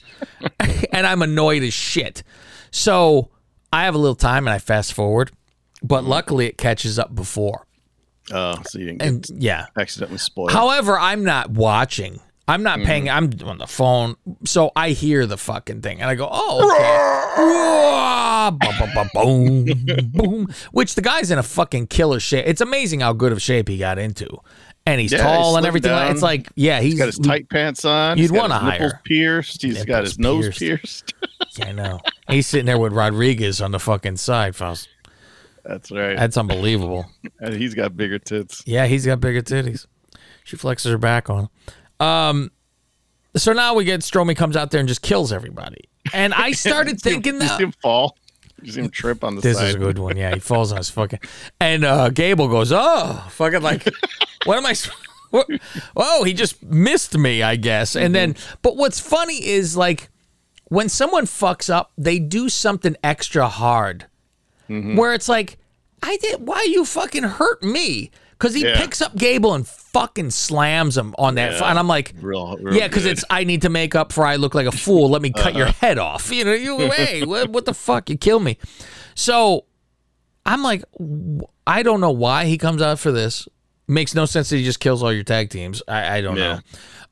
and 0.94 1.08
I'm 1.08 1.24
annoyed 1.24 1.64
as 1.64 1.74
shit. 1.74 2.22
So 2.70 3.32
I 3.74 3.86
have 3.86 3.96
a 3.96 3.98
little 3.98 4.14
time 4.16 4.46
and 4.46 4.54
I 4.54 4.60
fast 4.60 4.94
forward, 4.94 5.32
but 5.82 6.02
Mm-hmm. 6.02 6.10
luckily 6.10 6.46
it 6.46 6.58
catches 6.60 7.00
up 7.00 7.16
before. 7.16 7.65
Oh, 8.32 8.56
so 8.66 8.80
you 8.80 8.86
didn't 8.86 9.00
get 9.00 9.08
And 9.08 9.30
yeah. 9.44 9.66
accidentally 9.78 10.18
spoiled. 10.18 10.52
However, 10.52 10.98
I'm 10.98 11.24
not 11.24 11.52
watching. 11.52 12.20
I'm 12.48 12.62
not 12.64 12.78
Mm-hmm. 12.80 12.86
paying. 12.88 13.10
I'm 13.10 13.32
on 13.44 13.58
the 13.58 13.66
phone, 13.68 14.16
so 14.44 14.72
I 14.76 14.92
hear 14.92 15.26
the 15.26 15.38
fucking 15.38 15.82
thing, 15.82 16.00
and 16.00 16.08
I 16.10 16.14
go, 16.16 16.28
"Oh, 16.32 16.72
okay." 16.72 17.96
Boom, 19.14 19.66
boom. 20.12 20.48
Which 20.72 20.94
the 20.96 21.02
guy's 21.02 21.32
in 21.32 21.40
a 21.40 21.44
fucking 21.44 21.88
killer 21.88 22.20
shape. 22.20 22.46
It's 22.48 22.62
amazing 22.62 23.00
how 23.00 23.14
good 23.14 23.32
of 23.32 23.42
shape 23.42 23.68
he 23.68 23.78
got 23.80 23.98
into, 23.98 24.30
and 24.86 25.02
he's 25.02 25.12
Yeah, 25.12 25.24
tall 25.24 25.58
and 25.58 25.66
everything. 25.66 25.92
like- 25.92 26.12
It's 26.12 26.22
like, 26.22 26.50
yeah, 26.56 26.82
he's 26.82 26.94
He's 26.94 27.00
got 27.00 27.06
his 27.08 27.18
tight 27.18 27.50
pants 27.50 27.84
on. 27.86 28.18
You'd 28.18 28.24
his 28.26 28.32
nipples 28.32 28.52
hire. 28.52 29.02
pierced. 29.04 29.62
He's 29.64 29.78
got 29.84 29.88
Nipples 30.04 30.10
his 30.10 30.20
nose 30.20 30.58
pierced. 30.58 31.14
pierced. 31.20 31.64
I 31.68 31.72
know. 31.72 32.00
He's 32.30 32.46
sitting 32.48 32.66
there 32.68 32.78
with 32.78 32.94
Rodriguez 32.94 33.62
on 33.62 33.72
the 33.72 33.80
fucking 33.80 34.18
side, 34.18 34.56
Faust. 34.56 34.88
That's 35.66 35.92
right. 35.92 36.16
That's 36.18 36.38
unbelievable. 36.38 37.06
and 37.40 37.54
he's 37.54 37.74
got 37.74 37.98
bigger 37.98 38.20
tits. 38.20 38.64
Yeah, 38.66 38.86
he's 38.86 39.06
got 39.06 39.20
bigger 39.20 39.42
titties. 39.42 39.88
She 40.44 40.58
flexes 40.58 40.92
her 40.92 40.98
back 40.98 41.30
on 41.30 41.50
him. 42.00 42.06
Um, 42.06 42.52
so 43.36 43.52
now 43.52 43.74
we 43.74 43.84
get 43.84 44.02
Strowman 44.02 44.36
comes 44.38 44.56
out 44.56 44.72
there 44.72 44.80
and 44.80 44.88
just 44.88 45.02
kills 45.02 45.34
everybody. 45.34 45.90
And 46.14 46.34
I 46.34 46.52
started 46.54 47.02
thinking 47.02 47.40
that 47.40 47.60
him 47.60 47.72
fall. 47.82 48.18
You 48.62 48.72
see 48.72 48.82
him 48.82 48.90
trip 48.90 49.24
on 49.24 49.36
the 49.36 49.42
this 49.42 49.58
side. 49.58 49.70
is 49.70 49.76
a 49.76 49.80
good 49.80 49.98
one. 50.00 50.18
Yeah, 50.18 50.34
he 50.34 50.40
falls 50.40 50.72
on 50.72 50.78
his 50.78 50.90
fucking. 50.90 51.20
And 51.60 51.84
uh, 51.84 52.10
Gable 52.10 52.48
goes, 52.48 52.72
"Oh, 52.72 53.26
fucking 53.32 53.62
like, 53.62 53.84
what 54.46 54.58
am 54.58 54.66
I? 54.66 54.76
What? 55.32 55.48
Oh, 55.96 56.24
he 56.24 56.34
just 56.34 56.64
missed 56.64 57.18
me, 57.18 57.44
I 57.44 57.58
guess." 57.58 57.96
And 57.96 58.16
then, 58.16 58.36
but 58.62 58.78
what's 58.78 59.00
funny 59.00 59.46
is 59.46 59.76
like 59.76 60.10
when 60.66 60.90
someone 60.90 61.26
fucks 61.26 61.70
up, 61.70 61.92
they 61.98 62.18
do 62.18 62.50
something 62.50 62.96
extra 63.04 63.48
hard, 63.48 64.06
where 64.68 65.14
it's 65.14 65.30
like, 65.30 65.58
"I 66.04 66.18
did. 66.18 66.48
Why 66.48 66.66
you 66.70 66.86
fucking 66.86 67.24
hurt 67.24 67.64
me?" 67.64 68.12
Because 68.32 68.54
he 68.54 68.64
Yeah. 68.66 68.78
picks 68.80 69.02
up 69.02 69.16
Gable 69.16 69.54
and 69.54 69.66
fucking 69.66 70.30
slams 70.32 70.98
him 70.98 71.16
on 71.18 71.36
that, 71.36 71.54
Yeah. 71.54 71.70
and 71.70 71.80
I'm 71.80 71.88
like, 71.88 72.14
Real, 72.20 72.58
real 72.58 72.76
yeah, 72.76 72.88
because 72.90 73.06
it's 73.06 73.24
I 73.30 73.46
need 73.46 73.62
to 73.62 73.70
make 73.70 73.96
up 73.96 74.12
for 74.12 74.26
I 74.26 74.36
look 74.36 74.54
like 74.54 74.68
a 74.68 74.74
fool. 74.74 75.10
Let 75.10 75.22
me 75.22 75.30
cut 75.32 75.48
Uh-huh. 75.56 75.58
your 75.60 75.68
head 75.68 75.98
off. 75.98 76.30
You 76.34 76.44
know, 76.44 76.54
you 76.54 76.78
hey, 76.92 77.24
what, 77.26 77.50
what 77.52 77.64
the 77.66 77.74
fuck? 77.74 78.10
You 78.10 78.18
kill 78.18 78.42
me. 78.42 78.58
So 79.16 79.64
I'm 80.46 80.64
like, 80.64 80.84
I 81.66 81.82
don't 81.82 82.02
know 82.02 82.12
why 82.12 82.46
he 82.46 82.58
comes 82.58 82.82
out 82.82 83.00
for 83.00 83.12
this. 83.14 83.48
Makes 83.88 84.14
no 84.16 84.26
sense 84.26 84.50
that 84.50 84.58
he 84.58 84.64
just 84.66 84.82
kills 84.82 85.02
all 85.02 85.14
your 85.14 85.24
tag 85.24 85.50
teams. 85.50 85.82
I, 85.88 86.18
I 86.18 86.22
don't 86.22 86.36
Yeah. 86.36 86.60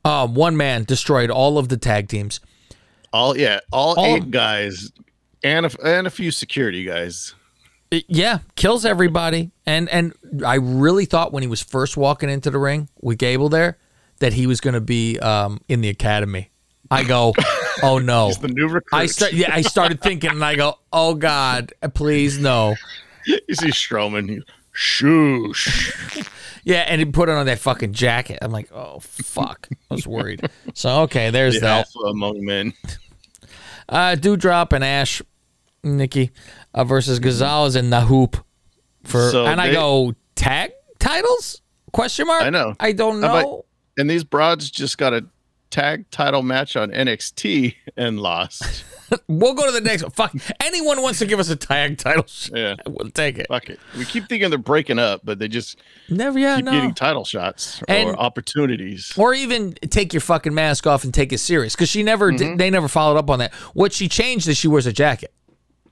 know. 0.04 0.10
Um, 0.10 0.34
one 0.34 0.56
man 0.58 0.84
destroyed 0.84 1.30
all 1.30 1.56
of 1.56 1.70
the 1.70 1.78
tag 1.78 2.08
teams. 2.08 2.40
all 3.14 3.34
yeah, 3.36 3.60
all, 3.72 3.94
All- 3.98 4.04
eight 4.16 4.30
guys 4.30 4.90
and 5.42 5.64
a, 5.66 5.70
and 5.86 6.06
a 6.06 6.10
few 6.10 6.30
security 6.30 6.84
guys. 6.84 7.34
It- 7.90 8.04
yeah, 8.08 8.38
kills 8.56 8.84
everybody. 8.84 9.50
And 9.66 9.88
and 9.88 10.12
I 10.44 10.54
really 10.56 11.04
thought 11.04 11.32
when 11.32 11.42
he 11.42 11.48
was 11.48 11.62
first 11.62 11.96
walking 11.96 12.28
into 12.30 12.50
the 12.50 12.58
ring 12.58 12.88
with 13.00 13.18
Gable 13.18 13.48
there 13.48 13.78
that 14.18 14.32
he 14.32 14.46
was 14.46 14.60
going 14.60 14.74
to 14.74 14.80
be 14.80 15.18
um, 15.20 15.60
in 15.68 15.80
the 15.80 15.88
academy. 15.88 16.50
I 16.90 17.02
go, 17.04 17.34
oh 17.82 17.98
no. 17.98 18.26
He's 18.28 18.38
the 18.38 18.48
new 18.48 18.68
recruit. 18.68 18.96
I 18.98 19.06
start, 19.06 19.32
yeah, 19.32 19.50
I 19.52 19.62
started 19.62 20.00
thinking, 20.00 20.30
and 20.30 20.44
I 20.44 20.54
go, 20.54 20.78
"Oh 20.92 21.14
God, 21.14 21.72
please 21.94 22.38
no." 22.38 22.74
you 23.26 23.38
see 23.54 23.68
Strowman. 23.68 24.42
Shoosh. 24.74 26.28
Yeah, 26.66 26.76
and 26.88 26.98
he 26.98 27.04
put 27.04 27.28
it 27.28 27.32
on 27.32 27.44
that 27.44 27.58
fucking 27.58 27.92
jacket. 27.92 28.38
I'm 28.40 28.50
like, 28.50 28.72
"Oh 28.72 28.98
fuck," 29.00 29.68
I 29.90 29.94
was 29.94 30.06
worried. 30.06 30.48
So 30.72 31.02
okay, 31.02 31.28
there's 31.28 31.56
The 31.56 31.60
that. 31.60 31.86
alpha 31.94 31.98
among 32.08 32.42
men. 32.42 32.72
Uh, 33.86 34.16
Doudrop 34.18 34.72
and 34.72 34.82
Ash, 34.82 35.20
Nikki 35.84 36.30
uh, 36.72 36.84
versus 36.84 37.18
Gonzalez 37.18 37.76
and 37.76 37.92
hoop 37.94 38.36
for, 39.04 39.30
So 39.30 39.46
and 39.46 39.60
I 39.60 39.72
go 39.72 40.14
tag 40.34 40.72
titles? 40.98 41.60
Question 41.92 42.26
mark. 42.26 42.42
I 42.42 42.50
know. 42.50 42.74
I 42.80 42.92
don't 42.92 43.20
know. 43.20 43.64
And 43.96 44.10
these 44.10 44.24
broads 44.24 44.70
just 44.70 44.98
got 44.98 45.12
a 45.12 45.24
tag 45.70 46.10
title 46.10 46.42
match 46.42 46.74
on 46.76 46.90
NXT 46.90 47.74
and 47.96 48.18
lost. 48.20 48.84
We'll 49.28 49.54
go 49.54 49.64
to 49.66 49.70
the 49.70 49.82
next 49.82 50.02
one. 50.02 50.10
Fuck. 50.10 50.34
Anyone 50.64 51.00
wants 51.02 51.20
to 51.20 51.26
give 51.26 51.38
us 51.38 51.48
a 51.48 51.54
tag 51.54 51.98
title? 51.98 52.24
shot, 52.26 52.56
Yeah. 52.58 52.74
We'll 52.86 53.10
take 53.10 53.38
it. 53.38 53.46
Fuck 53.48 53.68
it. 53.68 53.78
We 53.96 54.04
keep 54.06 54.28
thinking 54.28 54.48
they're 54.48 54.58
breaking 54.58 54.98
up, 54.98 55.20
but 55.22 55.38
they 55.38 55.46
just 55.46 55.78
Never. 56.08 56.36
Yeah. 56.38 56.56
keep 56.56 56.64
No. 56.64 56.72
getting 56.72 56.94
title 56.94 57.24
shots 57.24 57.80
And- 57.86 58.08
or 58.08 58.18
opportunities. 58.18 59.12
or 59.16 59.32
even 59.34 59.74
take 59.90 60.12
your 60.14 60.20
fucking 60.22 60.52
mask 60.54 60.86
off 60.88 61.04
and 61.04 61.12
take 61.14 61.32
it 61.32 61.38
serious 61.38 61.76
because 61.76 61.90
she 61.90 62.02
never 62.02 62.28
Mm-hmm. 62.32 62.36
did, 62.38 62.58
they 62.58 62.70
never 62.70 62.88
followed 62.88 63.16
up 63.18 63.30
on 63.30 63.38
that 63.40 63.52
what 63.74 63.92
she 63.92 64.08
changed 64.08 64.48
is 64.48 64.56
she 64.56 64.66
wears 64.68 64.86
a 64.86 64.92
jacket 64.92 65.32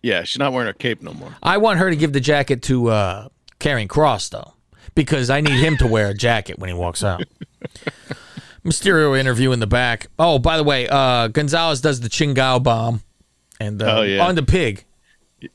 Yeah, 0.03 0.25
she's 0.25 0.39
not 0.39 0.53
wearing 0.53 0.69
a 0.69 0.75
cape 0.75 1.01
no 1.03 1.13
more. 1.15 1.35
i 1.43 1.57
want 1.59 1.79
her 1.79 1.89
to 1.91 1.97
give 1.97 2.13
the 2.13 2.21
jacket 2.21 2.63
to 2.65 2.89
uh 2.89 3.29
Karrion 3.61 3.87
Kross 3.89 4.29
though 4.31 4.55
because 4.95 5.31
i 5.31 5.41
need 5.41 5.59
him 5.61 5.77
to 5.79 5.87
wear 5.87 6.09
a 6.09 6.15
jacket 6.15 6.59
when 6.59 6.69
he 6.69 6.75
walks 6.75 7.03
out 7.05 7.23
mysterio 8.65 9.19
interview 9.19 9.53
in 9.53 9.61
the 9.61 9.67
back 9.67 10.07
oh 10.19 10.39
by 10.39 10.57
the 10.57 10.63
way 10.65 10.89
uh 10.89 11.29
gonzalez 11.29 11.81
does 11.81 12.01
the 12.01 12.09
Chingona 12.09 12.63
bomb 12.63 13.03
and 13.61 13.83
uh, 13.83 13.99
Oh, 13.99 14.03
yeah. 14.03 14.25
on 14.27 14.35
the 14.35 14.43
pig 14.43 14.85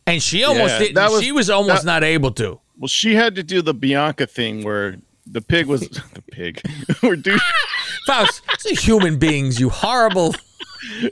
and 0.05 0.21
she 0.21 0.43
almost 0.43 0.73
Yeah, 0.73 0.79
didn't 0.79 1.11
was- 1.11 1.23
she 1.23 1.31
was 1.31 1.49
almost 1.49 1.83
that- 1.83 1.87
not 1.87 2.03
able 2.03 2.31
to 2.31 2.59
Well, 2.77 2.87
she 2.87 3.15
had 3.15 3.35
to 3.35 3.43
do 3.43 3.61
the 3.61 3.73
Bianca 3.73 4.27
thing 4.27 4.63
where 4.63 4.97
the 5.25 5.41
pig 5.41 5.67
was 5.67 5.81
the 6.13 6.21
pig, 6.31 6.61
where 7.01 7.15
dude, 7.15 7.39
Faust, 8.05 8.41
it's 8.53 8.83
human 8.85 9.17
beings, 9.17 9.59
you 9.59 9.69
horrible. 9.69 10.33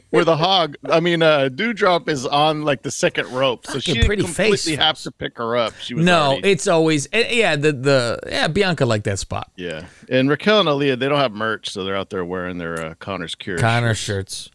Where 0.10 0.24
the 0.25 0.38
hog. 0.38 0.75
I 0.89 1.00
mean, 1.00 1.22
uh, 1.22 1.50
Doudrop 1.51 2.07
is 2.10 2.25
on 2.25 2.63
like 2.63 2.81
the 2.84 2.91
second 2.91 3.31
rope, 3.31 3.65
so 3.65 3.79
she 3.79 4.03
pretty 4.03 4.24
completely 4.24 4.57
face, 4.57 4.75
have 4.77 5.00
to 5.01 5.12
pick 5.12 5.38
her 5.38 5.57
up. 5.57 5.74
She 5.81 5.93
was 5.93 6.05
No, 6.05 6.19
already- 6.31 6.50
it's 6.51 6.67
always 6.67 7.07
eh, 7.13 7.27
yeah 7.31 7.55
the 7.55 7.72
the 7.74 8.19
yeah 8.27 8.48
Bianca 8.48 8.86
liked 8.86 9.05
that 9.05 9.19
spot. 9.19 9.51
yeah. 9.55 9.86
And 10.10 10.29
Raquel 10.29 10.60
and 10.62 10.69
Aliyah, 10.69 11.00
they 11.00 11.10
don't 11.10 11.19
have 11.19 11.31
merch, 11.34 11.69
so 11.69 11.84
they're 11.84 11.95
out 11.98 12.10
there 12.10 12.24
wearing 12.25 12.57
their 12.57 12.86
uh, 12.86 12.93
Connor's 12.95 13.36
Cure. 13.36 13.57
Connor 13.57 13.93
shirts. 13.95 14.50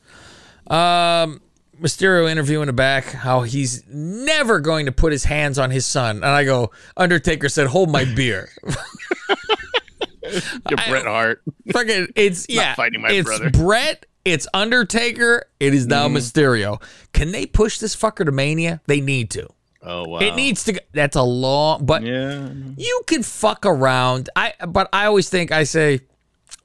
Um, 0.68 1.40
Mysterio 1.80 2.30
interview 2.30 2.60
in 2.60 2.66
the 2.66 2.72
back 2.74 3.04
how 3.06 3.40
he's 3.42 3.82
never 3.88 4.60
going 4.60 4.84
to 4.86 4.92
put 4.92 5.12
his 5.12 5.24
hands 5.24 5.58
on 5.58 5.70
his 5.70 5.86
son, 5.86 6.16
and 6.16 6.26
I 6.26 6.44
go, 6.44 6.70
Undertaker 6.96 7.48
said, 7.48 7.68
"Hold 7.68 7.90
my 7.90 8.04
beer." 8.04 8.50
Get 10.68 10.88
Bret 10.88 11.06
Hart. 11.06 11.42
Fucking, 11.72 12.08
it's 12.14 12.46
yeah, 12.48 12.74
fighting 12.74 13.00
my 13.00 13.10
it's 13.10 13.26
brother. 13.26 13.50
Bret, 13.50 14.06
it's 14.24 14.46
Undertaker, 14.52 15.44
it 15.58 15.74
is 15.74 15.86
now 15.86 16.08
mm. 16.08 16.16
Mysterio. 16.16 16.82
Can 17.12 17.32
they 17.32 17.46
push 17.46 17.78
this 17.78 17.96
fucker 17.96 18.24
to 18.24 18.32
Mania? 18.32 18.80
They 18.86 19.00
need 19.00 19.30
to. 19.30 19.48
Oh 19.82 20.06
wow. 20.06 20.18
It 20.18 20.34
needs 20.34 20.64
to. 20.64 20.74
go- 20.74 20.80
That's 20.92 21.16
a 21.16 21.22
long, 21.22 21.86
but 21.86 22.02
Yeah. 22.02 22.50
you 22.76 23.02
can 23.06 23.22
fuck 23.22 23.64
around. 23.64 24.28
I 24.36 24.52
but 24.68 24.88
I 24.92 25.06
always 25.06 25.30
think 25.30 25.52
I 25.52 25.64
say 25.64 26.00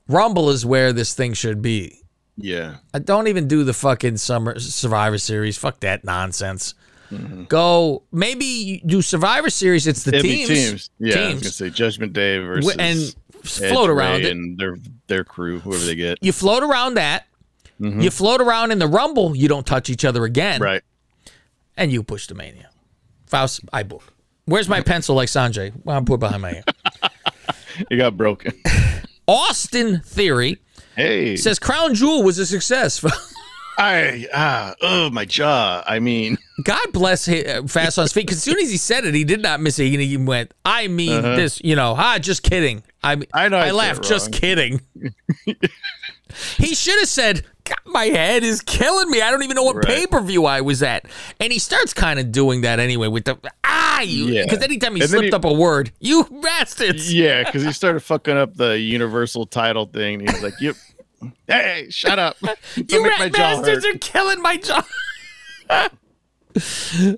Rumble 0.07 0.49
is 0.49 0.65
where 0.65 0.91
this 0.91 1.13
thing 1.13 1.33
should 1.33 1.61
be. 1.61 2.01
Yeah. 2.37 2.77
I 2.93 2.99
don't 2.99 3.27
even 3.27 3.47
do 3.47 3.63
the 3.63 3.73
fucking 3.73 4.17
summer 4.17 4.59
Survivor 4.59 5.17
Series. 5.17 5.57
Fuck 5.57 5.79
that 5.79 6.03
nonsense. 6.03 6.73
Mm-hmm. 7.09 7.43
Go 7.45 8.03
maybe 8.11 8.81
do 8.85 9.01
Survivor 9.01 9.49
Series. 9.49 9.87
It's 9.87 10.03
the 10.03 10.19
teams. 10.19 10.49
teams. 10.49 10.89
Yeah. 10.99 11.15
I 11.15 11.19
was 11.19 11.27
teams. 11.29 11.41
gonna 11.43 11.51
say 11.51 11.69
Judgment 11.69 12.11
Day 12.11 12.39
versus 12.39 12.75
and 12.77 12.99
Edge, 12.99 13.15
float 13.43 13.89
around 13.89 14.19
Rey 14.19 14.25
it. 14.25 14.31
and 14.31 14.57
their 14.57 14.75
their 15.07 15.23
crew, 15.23 15.59
whoever 15.59 15.85
they 15.85 15.95
get. 15.95 16.17
You 16.21 16.33
float 16.33 16.63
around 16.63 16.95
that. 16.95 17.27
You 17.79 18.09
float 18.09 18.41
around 18.41 18.71
in 18.71 18.79
the 18.79 18.87
Rumble. 18.87 19.35
You 19.35 19.47
don't 19.47 19.65
touch 19.65 19.89
each 19.89 20.05
other 20.05 20.23
again. 20.25 20.61
Right. 20.61 20.81
And 21.77 21.91
you 21.91 22.03
push 22.03 22.27
the 22.27 22.33
Mania. 22.35 22.69
Faust, 23.27 23.61
I 23.73 23.83
book. 23.83 24.03
Where's 24.45 24.69
my 24.69 24.79
pencil 24.81 25.15
like 25.15 25.27
Sanjay? 25.27 25.73
Well, 25.83 25.97
I'm 25.97 26.05
put 26.05 26.19
behind 26.19 26.41
my 26.41 26.51
ear. 26.53 26.63
It 27.91 27.97
got 27.97 28.15
broken. 28.15 28.53
Austin 29.27 29.99
Theory 29.99 30.59
Hey. 30.95 31.35
says 31.35 31.59
Crown 31.59 31.93
Jewel 31.93 32.23
was 32.23 32.39
a 32.39 32.45
success. 32.45 33.03
I 33.77 34.27
ah 34.33 34.73
oh 34.81 35.09
my 35.09 35.25
jaw. 35.25 35.83
I 35.85 35.99
mean, 35.99 36.37
God 36.63 36.93
bless 36.93 37.25
hi- 37.25 37.41
uh, 37.43 37.67
Fast 37.67 37.99
on 37.99 38.03
his 38.03 38.13
feet. 38.13 38.27
Because 38.27 38.37
as 38.37 38.43
soon 38.43 38.59
as 38.59 38.71
he 38.71 38.77
said 38.77 39.03
it, 39.03 39.13
he 39.13 39.25
did 39.25 39.41
not 39.41 39.59
miss 39.59 39.77
it. 39.79 39.87
He 39.99 40.15
went, 40.15 40.53
I 40.63 40.87
mean 40.87 41.21
this, 41.21 41.59
you 41.61 41.75
know, 41.75 41.95
ah, 41.97 42.17
just 42.17 42.43
kidding. 42.43 42.81
I 43.03 43.15
mean, 43.17 43.27
Uh-huh. 43.33 43.43
I 43.43 43.49
know 43.49 43.57
I 43.57 43.67
I 43.67 43.71
laughed, 43.71 44.03
just 44.03 44.31
kidding. 44.31 44.79
he 46.57 46.75
should 46.75 46.99
have 46.99 47.09
said, 47.09 47.43
God, 47.65 47.77
my 47.85 48.05
head 48.05 48.43
is 48.43 48.61
killing 48.61 49.09
me. 49.11 49.21
I 49.21 49.29
don't 49.31 49.43
even 49.43 49.55
know 49.55 49.63
what 49.63 49.75
Right. 49.75 49.85
pay 49.85 50.07
per 50.07 50.21
view 50.21 50.45
I 50.45 50.61
was 50.61 50.81
at. 50.83 51.05
And 51.39 51.51
he 51.51 51.59
starts 51.59 51.93
kind 51.93 52.19
of 52.19 52.31
doing 52.31 52.61
that 52.61 52.79
anyway 52.79 53.07
with 53.07 53.25
the, 53.25 53.37
ah, 53.63 54.01
you. 54.01 54.25
Yeah. 54.27 54.43
Because 54.43 54.63
anytime 54.63 54.95
he 54.95 55.01
And 55.01 55.09
slipped 55.09 55.25
he- 55.25 55.31
up 55.33 55.43
a 55.45 55.51
word, 55.53 55.91
you 55.99 56.23
bastards. 56.41 57.13
yeah, 57.13 57.43
because 57.43 57.63
he 57.63 57.71
started 57.73 57.99
fucking 58.01 58.37
up 58.37 58.55
the 58.55 58.79
universal 58.79 59.45
title 59.45 59.85
thing. 59.87 60.21
And 60.21 60.29
he's 60.29 60.43
like, 60.43 60.53
"You, 60.61 60.73
hey, 61.47 61.87
shut 61.89 62.19
up! 62.19 62.37
You 62.75 63.01
make 63.03 63.11
rat 63.11 63.19
my 63.19 63.29
bastards 63.29 63.85
hurt." 63.85 63.95
are 63.95 63.99
killing 63.99 64.41
my 64.41 64.57
jaw. 64.57 64.85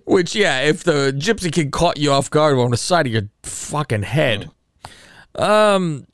Which, 0.05 0.33
yeah, 0.35 0.61
if 0.61 0.83
the 0.83 1.13
Gypsy 1.15 1.51
Kid 1.51 1.71
caught 1.71 1.97
you 1.97 2.11
off 2.11 2.29
guard 2.29 2.57
on 2.57 2.71
the 2.71 2.77
side 2.77 3.05
of 3.05 3.13
your 3.13 3.29
fucking 3.43 4.01
head. 4.03 4.49
Um, 5.35 6.07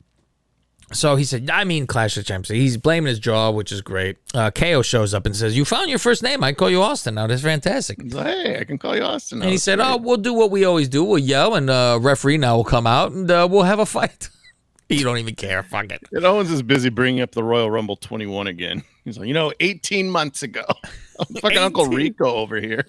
so 0.92 1.16
he 1.16 1.24
said, 1.24 1.48
I 1.50 1.64
mean, 1.64 1.86
Clash 1.86 2.16
of 2.16 2.24
Champions. 2.24 2.60
He's 2.60 2.76
blaming 2.76 3.08
his 3.08 3.18
jaw, 3.18 3.50
which 3.50 3.72
is 3.72 3.80
great. 3.80 4.16
Uh, 4.34 4.50
KO 4.50 4.82
shows 4.82 5.14
up 5.14 5.26
and 5.26 5.34
says, 5.34 5.56
You 5.56 5.64
found 5.64 5.88
your 5.90 5.98
first 5.98 6.22
name. 6.22 6.44
I 6.44 6.52
call 6.52 6.70
you 6.70 6.82
Austin 6.82 7.14
now. 7.14 7.26
That's 7.26 7.42
fantastic. 7.42 7.98
"Hey, 8.12 8.58
I 8.60 8.64
can 8.64 8.78
call 8.78 8.94
you 8.96 9.02
Austin." 9.02 9.38
now. 9.38 9.44
And 9.44 9.52
he 9.52 9.58
said, 9.58 9.78
great." 9.78 9.86
Oh, 9.88 9.96
we'll 9.96 10.18
do 10.18 10.34
what 10.34 10.50
we 10.50 10.64
always 10.64 10.88
do. 10.88 11.02
We'll 11.04 11.18
yell, 11.18 11.54
and 11.54 11.70
uh, 11.70 11.98
referee 12.00 12.38
now 12.38 12.56
will 12.56 12.64
come 12.64 12.86
out, 12.86 13.12
and 13.12 13.30
uh, 13.30 13.48
we'll 13.50 13.62
have 13.62 13.78
a 13.78 13.86
fight. 13.86 14.28
you 14.88 15.02
don't 15.02 15.18
even 15.18 15.34
care. 15.34 15.62
Fuck 15.62 15.90
it. 15.90 16.02
And 16.12 16.24
Owens 16.24 16.50
is 16.50 16.62
busy 16.62 16.90
bringing 16.90 17.22
up 17.22 17.32
the 17.32 17.42
Royal 17.42 17.70
Rumble 17.70 17.96
21 17.96 18.46
again. 18.46 18.82
He's 19.04 19.18
like, 19.18 19.28
you 19.28 19.34
know, 19.34 19.52
18 19.60 20.10
months 20.10 20.42
ago, 20.42 20.64
fucking 21.40 21.58
Uncle 21.58 21.86
Rico 21.86 22.26
over 22.26 22.56
here. 22.60 22.86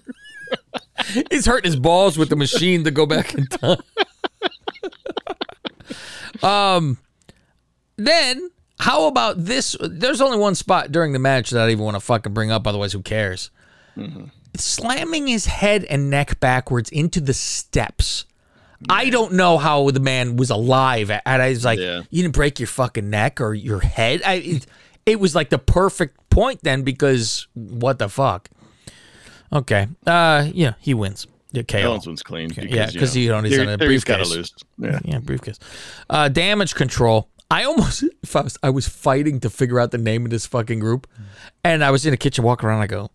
He's 1.30 1.44
hurting 1.44 1.70
his 1.70 1.78
balls 1.78 2.16
with 2.16 2.30
the 2.30 2.36
machine 2.36 2.84
to 2.84 2.90
go 2.90 3.04
back 3.04 3.34
in 3.34 3.46
time. 3.46 3.78
um, 6.42 6.98
then 7.96 8.50
how 8.78 9.06
about 9.06 9.44
this? 9.44 9.76
There's 9.80 10.20
only 10.20 10.38
one 10.38 10.54
spot 10.54 10.92
during 10.92 11.12
the 11.12 11.18
match 11.18 11.50
that 11.50 11.66
I 11.66 11.70
even 11.70 11.84
want 11.84 11.94
to 11.96 12.00
fucking 12.00 12.34
bring 12.34 12.50
up. 12.50 12.66
Otherwise, 12.66 12.92
who 12.92 13.02
cares? 13.02 13.50
Slamming 14.56 15.26
his 15.26 15.46
head 15.46 15.84
and 15.84 16.08
neck 16.10 16.40
backwards 16.40 16.88
into 16.90 17.20
the 17.20 17.34
steps. 17.34 18.24
I 18.88 19.10
don't 19.10 19.32
know 19.32 19.58
how 19.58 19.90
the 19.90 20.00
man 20.00 20.36
was 20.36 20.50
alive. 20.50 21.10
And 21.10 21.22
I 21.42 21.48
was 21.50 21.64
like, 21.64 21.78
Yeah. 21.78 22.02
you 22.10 22.22
didn't 22.22 22.34
break 22.34 22.58
your 22.60 22.66
fucking 22.66 23.08
neck 23.08 23.40
or 23.40 23.54
your 23.54 23.80
head. 23.80 24.22
I, 24.24 24.34
it, 24.34 24.66
it 25.06 25.20
was 25.20 25.34
like 25.34 25.50
the 25.50 25.58
perfect 25.58 26.18
point 26.30 26.60
then 26.62 26.82
because 26.82 27.46
what 27.54 27.98
the 27.98 28.08
fuck? 28.08 28.48
Okay. 29.52 29.88
Uh, 30.06 30.48
yeah, 30.52 30.74
he 30.80 30.92
wins. 30.94 31.26
Yeah, 31.52 31.62
KO. 31.62 31.98
One's 32.04 32.22
clean. 32.22 32.50
Yeah, 32.50 32.62
because, 32.64 32.94
yeah, 32.94 33.00
'cause 33.00 33.14
he 33.14 33.30
only 33.30 33.48
there- 33.50 33.68
on 33.70 33.80
a 33.80 33.88
he's 33.88 34.04
gotta 34.04 34.28
lose. 34.28 34.52
Yeah. 34.78 34.98
Yeah, 35.04 35.18
briefcase. 35.20 35.58
Uh, 36.10 36.28
damage 36.28 36.74
control. 36.74 37.28
I 37.50 37.64
almost, 37.64 38.04
if 38.22 38.36
I 38.36 38.42
was, 38.42 38.58
I 38.62 38.70
was 38.70 38.88
fighting 38.88 39.40
to 39.40 39.50
figure 39.50 39.78
out 39.80 39.90
the 39.90 39.98
name 39.98 40.24
of 40.24 40.30
this 40.30 40.46
fucking 40.46 40.80
group, 40.80 41.06
and 41.64 41.84
I 41.84 41.90
was 41.90 42.04
in 42.04 42.10
the 42.10 42.16
kitchen 42.16 42.44
walking 42.44 42.68
around. 42.68 42.82
I 42.82 42.86
go, 42.86 43.10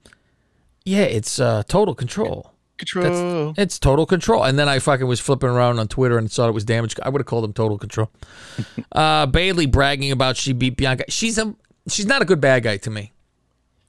yeah, 0.86 1.04
it's 1.04 1.40
uh, 1.40 1.64
total 1.68 1.96
control. 1.96 2.54
Control. 2.78 3.54
It's 3.58 3.78
total 3.78 4.08
control. 4.08 4.44
And 4.44 4.58
then 4.58 4.68
I 4.68 4.80
fucking 4.80 5.06
was 5.06 5.20
flipping 5.20 5.50
around 5.50 5.78
on 5.78 5.88
Twitter 5.88 6.18
and 6.18 6.32
saw 6.32 6.48
it 6.48 6.52
was 6.52 6.64
damage. 6.64 6.96
I 7.04 7.10
would 7.10 7.22
have 7.22 7.28
called 7.28 7.46
him 7.46 7.54
total 7.54 7.78
control. 7.78 8.10
uh, 8.92 9.28
Bayley 9.28 9.68
bragging 9.68 10.12
about 10.12 10.36
she 10.36 10.52
beat 10.54 10.78
Bianca. 10.78 11.06
She's 11.08 11.38
a, 11.38 11.54
she's 11.88 12.08
not 12.08 12.24
a 12.24 12.26
good 12.26 12.42
bad 12.42 12.64
guy 12.64 12.78
to 12.78 12.90
me. 12.90 13.12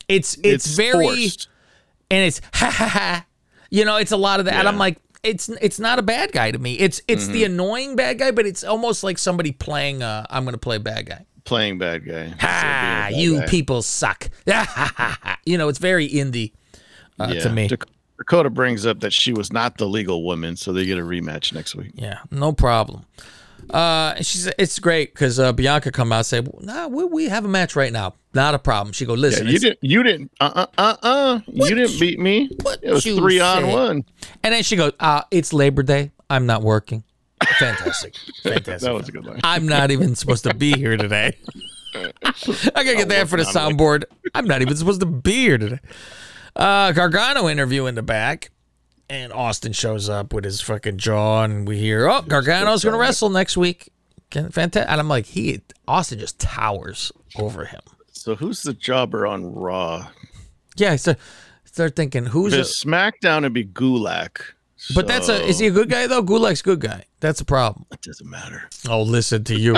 It's 0.09 0.37
it's, 0.43 0.77
very 0.77 1.07
forced. 1.07 1.49
and 2.11 2.27
it's 2.27 2.43
ha 2.53 2.71
ha 2.71 2.87
ha. 2.87 3.27
You 3.71 3.87
know, 3.87 3.97
it's 3.97 4.13
a 4.13 4.17
lot 4.19 4.41
of 4.41 4.47
that. 4.47 4.57
And 4.57 4.69
I'm 4.69 4.77
like, 4.77 4.99
it's 5.23 5.49
it's 5.61 5.79
not 5.79 5.99
a 5.99 6.03
bad 6.03 6.33
guy 6.33 6.51
to 6.51 6.59
me. 6.59 6.75
It's 6.79 7.01
it's 7.09 7.27
the 7.29 7.45
annoying 7.45 7.97
bad 7.97 8.19
guy, 8.19 8.31
but 8.31 8.47
it's 8.47 8.65
almost 8.65 9.05
like 9.05 9.19
somebody 9.19 9.53
playing. 9.53 10.03
Uh, 10.03 10.27
I'm 10.31 10.45
gonna 10.45 10.59
play 10.59 10.77
a 10.77 10.81
bad 10.81 11.07
guy. 11.07 11.25
playing 11.45 11.79
bad 11.79 12.05
guy. 12.07 12.25
instead 12.25 12.33
of 12.35 12.39
being 12.39 12.39
a 12.39 12.47
Ha! 12.47 13.09
bad 13.11 13.13
You 13.15 13.39
guy. 13.41 13.47
people 13.47 13.83
suck. 13.83 14.31
You 15.45 15.59
know, 15.59 15.69
it's 15.69 15.79
very 15.81 16.09
indie 16.09 16.53
uh, 17.19 17.31
Yeah. 17.35 17.41
to 17.43 17.51
me. 17.51 17.67
Dak- 17.69 17.85
Dakota 18.17 18.49
brings 18.51 18.87
up 18.87 19.01
that 19.01 19.13
she 19.13 19.33
was 19.33 19.53
not 19.53 19.77
the 19.79 19.87
legal 19.87 20.23
woman, 20.25 20.55
so 20.57 20.73
they 20.73 20.85
get 20.87 20.99
a 20.99 21.03
rematch 21.03 21.53
next 21.53 21.75
week. 21.75 21.91
Yeah, 21.97 22.19
no 22.31 22.53
problem. 22.53 23.05
Uh, 23.71 24.15
and 24.17 24.27
she 24.27 24.39
said 24.39 24.55
it's 24.59 24.79
great 24.79 25.15
because 25.15 25.39
uh, 25.39 25.53
Bianca 25.53 25.91
come 25.93 26.13
out 26.13 26.19
and 26.19 26.27
say, 26.27 26.43
"Nah, 26.61 26.89
we, 26.89 27.05
we 27.05 27.25
have 27.29 27.45
a 27.45 27.49
match 27.49 27.75
right 27.77 27.93
now, 27.93 28.15
not 28.35 28.55
a 28.55 28.59
problem." 28.59 28.93
She 28.93 29.07
go, 29.07 29.15
Yeah, 29.15 29.21
"Listen, 29.21 29.47
you 29.47 29.59
didn't. 29.59 29.79
You 29.83 30.03
didn't. 30.03 30.31
Uh 30.41 30.51
uh 30.55 30.67
uh 30.79 30.97
uh. 31.03 31.41
You 31.47 31.75
didn't 31.75 31.99
beat 32.01 32.19
me. 32.19 32.51
what 32.63 32.81
It 32.83 32.91
was 32.93 33.05
three 33.05 33.41
on 33.41 33.63
say? 33.63 33.73
one. 33.73 34.05
And 34.43 34.53
then 34.55 34.63
she 34.63 34.77
goes, 34.77 34.93
uh, 35.01 35.23
it's 35.31 35.53
Labor 35.53 35.83
Day. 35.83 36.11
I'm 36.29 36.47
not 36.47 36.63
working. 36.63 37.05
Fantastic. 37.59 38.15
Fantastic. 38.43 38.81
That 38.81 38.95
was 38.95 39.09
a 39.09 39.13
good 39.13 39.25
line. 39.27 39.41
I'm 39.45 39.67
not 39.67 39.91
even 39.91 40.15
supposed 40.17 40.45
to 40.45 40.55
be 40.55 40.73
here 40.73 40.97
today. 40.97 41.37
I 41.95 42.05
gotta 42.75 42.95
get 42.97 43.09
that 43.11 43.29
for 43.29 43.37
the 43.37 43.43
soundboard. 43.45 44.05
I'm 44.35 44.47
not 44.47 44.63
even 44.63 44.77
supposed 44.77 45.01
to 45.01 45.07
be 45.07 45.33
here 45.33 45.59
today. 45.59 45.81
Uh, 46.57 46.93
Gargano 46.93 47.49
interview 47.49 47.87
in 47.87 47.95
the 47.95 48.03
back, 48.03 48.51
and 49.13 49.31
Austin 49.31 49.73
shows 49.73 50.09
up 50.09 50.33
with 50.33 50.45
his 50.45 50.63
fucking 50.63 50.97
jaw, 50.97 51.45
and 51.45 51.69
we 51.69 51.77
hear, 51.79 52.09
oh, 52.09 52.23
Gargano's 52.23 52.83
gonna 52.83 52.97
wrestle 52.97 53.29
next 53.29 53.59
week. 53.59 53.93
Fantastic. 54.31 54.87
And 54.89 54.99
I'm 54.99 55.09
like, 55.09 55.27
he 55.27 55.61
Austin 55.87 56.19
just 56.19 56.41
towers 56.41 57.13
over 57.37 57.67
him. 57.67 57.83
So 58.11 58.35
who's 58.35 58.63
the 58.63 58.73
jobber 58.73 59.27
on 59.27 59.55
Raw? 59.55 60.09
Yeah, 60.77 60.97
so 60.97 61.15
start 61.65 61.95
thinking, 61.95 62.25
who's 62.25 62.55
a, 62.55 62.61
SmackDown 62.61 63.43
would 63.43 63.53
be 63.53 63.67
Gulak. 63.67 64.41
but 64.95 65.07
that's 65.07 65.29
a 65.29 65.45
is 65.45 65.59
he 65.59 65.67
a 65.67 65.71
good 65.71 65.91
guy 65.91 66.07
though? 66.07 66.23
Gulak's 66.23 66.63
a 66.63 66.65
good 66.65 66.81
guy. 66.81 67.05
That's 67.21 67.43
a 67.43 67.45
problem. 67.45 67.85
It 67.93 68.01
doesn't 68.01 68.29
matter. 68.29 68.71
Oh, 68.89 69.03
listen 69.03 69.45
to 69.45 69.55
you. 69.55 69.77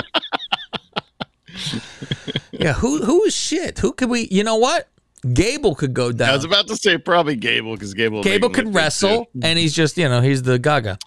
yeah, 2.51 2.71
who 2.73 3.03
who 3.03 3.25
is 3.25 3.35
shit? 3.35 3.79
Who 3.79 3.91
could 3.91 4.09
we? 4.09 4.29
You 4.31 4.45
know 4.45 4.55
what? 4.55 4.87
Gable 5.33 5.75
could 5.75 5.93
go 5.93 6.11
down. 6.11 6.29
I 6.29 6.35
was 6.35 6.45
about 6.45 6.67
to 6.67 6.75
say 6.75 6.97
probably 6.97 7.35
Gable 7.35 7.73
because 7.73 7.93
Gable. 7.93 8.21
Gable 8.23 8.49
could 8.49 8.73
wrestle, 8.73 9.27
and 9.41 9.57
he's 9.59 9.73
just 9.73 9.97
you 9.97 10.07
know 10.09 10.21
he's 10.21 10.43
the 10.43 10.59
Gaga. 10.59 10.97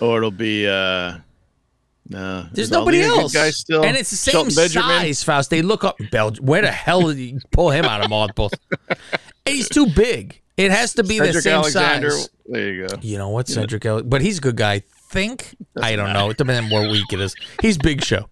or 0.00 0.18
it'll 0.18 0.30
be. 0.30 0.66
uh 0.66 1.18
No, 2.08 2.46
There's 2.52 2.70
nobody 2.70 2.98
Ali 3.02 3.06
a 3.06 3.10
good 3.12 3.20
else, 3.20 3.32
Guy 3.34 3.50
still, 3.50 3.84
and 3.84 3.96
it's 3.96 4.10
the 4.10 4.16
same 4.16 4.50
size. 4.50 5.22
Faust. 5.22 5.50
They 5.50 5.60
look 5.62 5.84
up 5.84 5.96
Belgium. 6.10 6.46
Where 6.46 6.62
the 6.62 6.72
hell 6.72 7.02
did 7.08 7.18
you 7.18 7.40
pull 7.50 7.70
him 7.70 7.84
out 7.84 8.02
of 8.02 8.10
mothballs? 8.10 8.52
And 9.46 9.56
he's 9.56 9.68
too 9.70 9.86
big. 9.86 10.42
It 10.58 10.70
has 10.72 10.92
to 10.94 11.02
be 11.04 11.18
the 11.18 11.32
same 11.40 11.54
Alexander. 11.54 12.10
size. 12.10 12.28
There 12.46 12.70
you 12.72 12.86
go. 12.86 12.96
You 13.00 13.16
know 13.16 13.30
what, 13.30 13.48
Cedric? 13.48 13.86
Ale- 13.86 14.02
but 14.02 14.20
he's 14.20 14.36
a 14.38 14.40
good 14.42 14.56
guy. 14.56 14.82
Think 15.10 15.54
I 15.80 15.96
don't 15.96 16.12
know. 16.12 16.28
It 16.28 16.36
depends 16.36 16.66
on 16.66 16.82
what 16.82 16.90
week 16.90 17.10
it 17.14 17.20
is. 17.20 17.34
He's 17.62 17.78
Big 17.78 18.04
Show. 18.04 18.28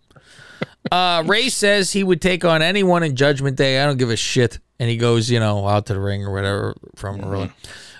Uh, 0.92 1.22
Rey 1.26 1.48
says 1.48 1.92
he 1.92 2.04
would 2.04 2.20
take 2.20 2.44
on 2.44 2.60
anyone 2.60 3.02
in 3.02 3.16
Judgment 3.16 3.56
Day. 3.56 3.80
I 3.80 3.86
don't 3.86 3.96
give 3.96 4.10
a 4.10 4.16
shit. 4.16 4.58
And 4.78 4.90
he 4.90 4.96
goes, 4.96 5.30
you 5.30 5.40
know, 5.40 5.66
out 5.66 5.86
to 5.86 5.94
the 5.94 6.00
ring 6.00 6.24
or 6.24 6.32
whatever 6.32 6.74
from 6.96 7.20
early. 7.22 7.50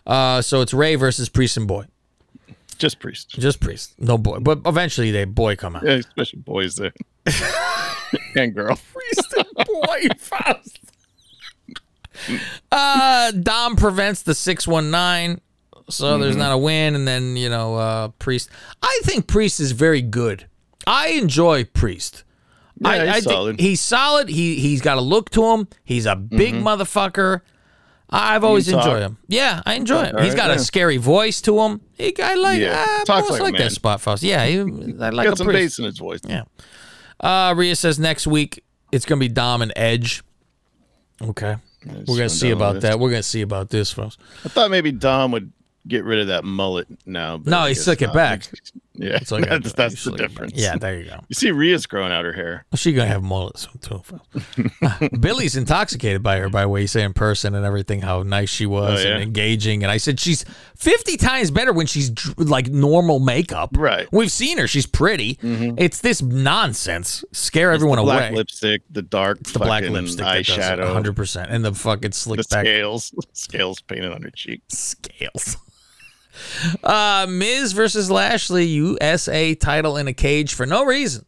Uh, 0.06 0.42
so 0.42 0.60
it's 0.60 0.74
Rey 0.74 0.94
versus 0.94 1.28
Priest 1.28 1.56
and 1.56 1.66
Boy. 1.66 1.86
Just 2.78 2.98
priest. 2.98 3.30
Just 3.30 3.60
Priest, 3.60 3.94
no 3.98 4.18
Boy. 4.18 4.38
But 4.38 4.60
eventually 4.66 5.10
they 5.10 5.24
Boy 5.24 5.56
come 5.56 5.76
out. 5.76 5.84
Yeah, 5.84 5.94
especially 5.94 6.40
boys 6.40 6.76
there. 6.76 6.92
and 8.36 8.54
girl. 8.54 8.78
Priest 8.92 9.34
and 9.36 9.66
Boy 9.66 10.08
Faust. 10.18 10.78
Uh, 12.70 13.30
Dom 13.30 13.76
prevents 13.76 14.22
the 14.22 14.34
six 14.34 14.66
one 14.66 14.90
nine, 14.90 15.40
so 15.88 16.18
there's 16.18 16.36
not 16.36 16.52
a 16.52 16.58
win. 16.58 16.94
And 16.94 17.06
then 17.08 17.36
you 17.36 17.48
know, 17.48 17.76
uh, 17.76 18.08
Priest. 18.18 18.50
I 18.82 19.00
think 19.04 19.26
Priest 19.26 19.60
is 19.60 19.72
very 19.72 20.02
good. 20.02 20.46
I 20.86 21.08
enjoy 21.08 21.64
Priest. 21.64 22.24
Yeah, 22.78 22.88
I, 22.88 23.06
he's 23.06 23.08
I 23.08 23.20
solid. 23.20 23.60
he's 23.60 23.80
solid. 23.80 24.28
He 24.28 24.56
he's 24.60 24.80
got 24.82 24.98
a 24.98 25.00
look 25.00 25.30
to 25.30 25.44
him. 25.52 25.68
He's 25.84 26.06
a 26.06 26.16
big 26.16 26.54
motherfucker. 26.54 27.40
I've 28.08 28.44
always 28.44 28.70
talk. 28.70 28.84
enjoyed 28.84 29.02
him. 29.02 29.18
Yeah, 29.26 29.62
I 29.66 29.74
enjoy 29.74 30.04
him. 30.04 30.16
He's 30.18 30.32
Alright, 30.34 30.36
got 30.36 30.50
a 30.50 30.58
scary 30.60 30.96
voice 30.96 31.40
to 31.42 31.58
him. 31.60 31.80
He, 31.94 32.14
I 32.22 32.34
like. 32.34 32.60
Yeah, 32.60 32.84
Yeah, 32.98 33.04
talks 33.04 33.28
I 33.28 33.32
like 33.32 33.42
like 33.42 33.56
that 33.58 33.72
spot, 33.72 34.00
Faust. 34.00 34.22
Yeah, 34.22 34.44
he, 34.46 34.58
I 34.58 34.62
like 35.10 35.24
Got 35.26 35.32
a 35.32 35.36
some 35.36 35.48
bass 35.48 35.78
in 35.78 35.86
his 35.86 35.98
voice. 35.98 36.20
Yeah. 36.26 36.44
Uh, 37.18 37.54
Rhea 37.56 37.74
says 37.74 37.98
next 37.98 38.26
week 38.26 38.62
it's 38.92 39.04
gonna 39.06 39.18
be 39.18 39.28
Dom 39.28 39.62
and 39.62 39.72
Edge. 39.74 40.22
Okay, 41.20 41.56
we're 42.06 42.16
gonna 42.16 42.28
see 42.28 42.50
about 42.50 42.82
that. 42.82 43.00
We're 43.00 43.10
gonna 43.10 43.22
see 43.22 43.40
about 43.40 43.70
this, 43.70 43.90
folks. 43.90 44.18
I 44.44 44.48
thought 44.50 44.70
maybe 44.70 44.92
Dom 44.92 45.32
would 45.32 45.50
get 45.88 46.04
rid 46.04 46.20
of 46.20 46.26
that 46.28 46.44
mullet 46.44 46.86
now. 47.06 47.38
but 47.38 47.50
No, 47.50 47.58
I 47.60 47.68
he 47.70 47.74
slick 47.74 48.02
it 48.02 48.12
back. 48.12 48.48
Yeah, 48.98 49.16
It's 49.16 49.30
like 49.30 49.48
that's, 49.48 49.72
that's 49.72 50.04
the 50.04 50.12
difference. 50.12 50.52
Yeah, 50.54 50.76
there 50.76 50.98
you 50.98 51.04
go. 51.04 51.20
You 51.28 51.34
see, 51.34 51.50
Rhea's 51.50 51.86
growing 51.86 52.12
out 52.12 52.24
her 52.24 52.32
hair. 52.32 52.64
She 52.74 52.92
gonna 52.92 53.08
have 53.08 53.22
mullets 53.22 53.68
too. 53.80 54.02
Billy's 55.20 55.56
intoxicated 55.56 56.22
by 56.22 56.38
her, 56.38 56.48
by 56.48 56.62
the 56.62 56.68
way 56.68 56.82
you 56.82 56.86
say 56.86 57.02
in 57.02 57.12
person 57.12 57.54
and 57.54 57.64
everything. 57.64 58.02
How 58.02 58.22
nice 58.22 58.48
she 58.48 58.66
oh, 58.66 58.70
was 58.70 59.04
Oh, 59.04 59.08
and 59.08 59.22
engaging. 59.22 59.82
And 59.82 59.90
I 59.90 59.96
said 59.96 60.20
she's 60.20 60.44
fifty 60.76 61.16
times 61.16 61.50
better 61.50 61.72
when 61.72 61.86
she's 61.86 62.12
like 62.36 62.68
normal 62.68 63.18
makeup. 63.18 63.70
Right. 63.76 64.08
We've 64.12 64.30
seen 64.30 64.58
her. 64.58 64.66
She's 64.66 64.86
pretty. 64.86 65.36
Mm-hmm. 65.36 65.76
It's 65.78 66.00
this 66.00 66.22
nonsense. 66.22 67.24
Scare 67.32 67.72
everyone 67.72 67.98
the 67.98 68.04
black 68.04 68.30
away. 68.30 68.36
lipstick, 68.36 68.82
the 68.90 69.02
dark 69.02 69.40
it's 69.40 69.52
the 69.52 69.58
black 69.58 69.84
lipstick, 69.84 70.24
eyeshadow, 70.24 70.78
eyeshadow, 70.78 70.92
hundred 70.92 71.16
percent, 71.16 71.50
and 71.50 71.64
the 71.64 71.74
fucking 71.74 72.12
slick 72.12 72.38
the 72.38 72.46
back 72.50 72.64
scales, 72.64 73.14
scales 73.32 73.80
painted 73.80 74.12
on 74.12 74.22
her 74.22 74.30
cheek. 74.30 74.62
scales. 74.68 75.56
Uh, 76.82 77.26
Miz 77.28 77.72
versus 77.72 78.10
Lashley, 78.10 78.64
USA 78.66 79.54
title 79.54 79.96
in 79.96 80.08
a 80.08 80.12
cage 80.12 80.54
for 80.54 80.66
no 80.66 80.84
reason. 80.84 81.24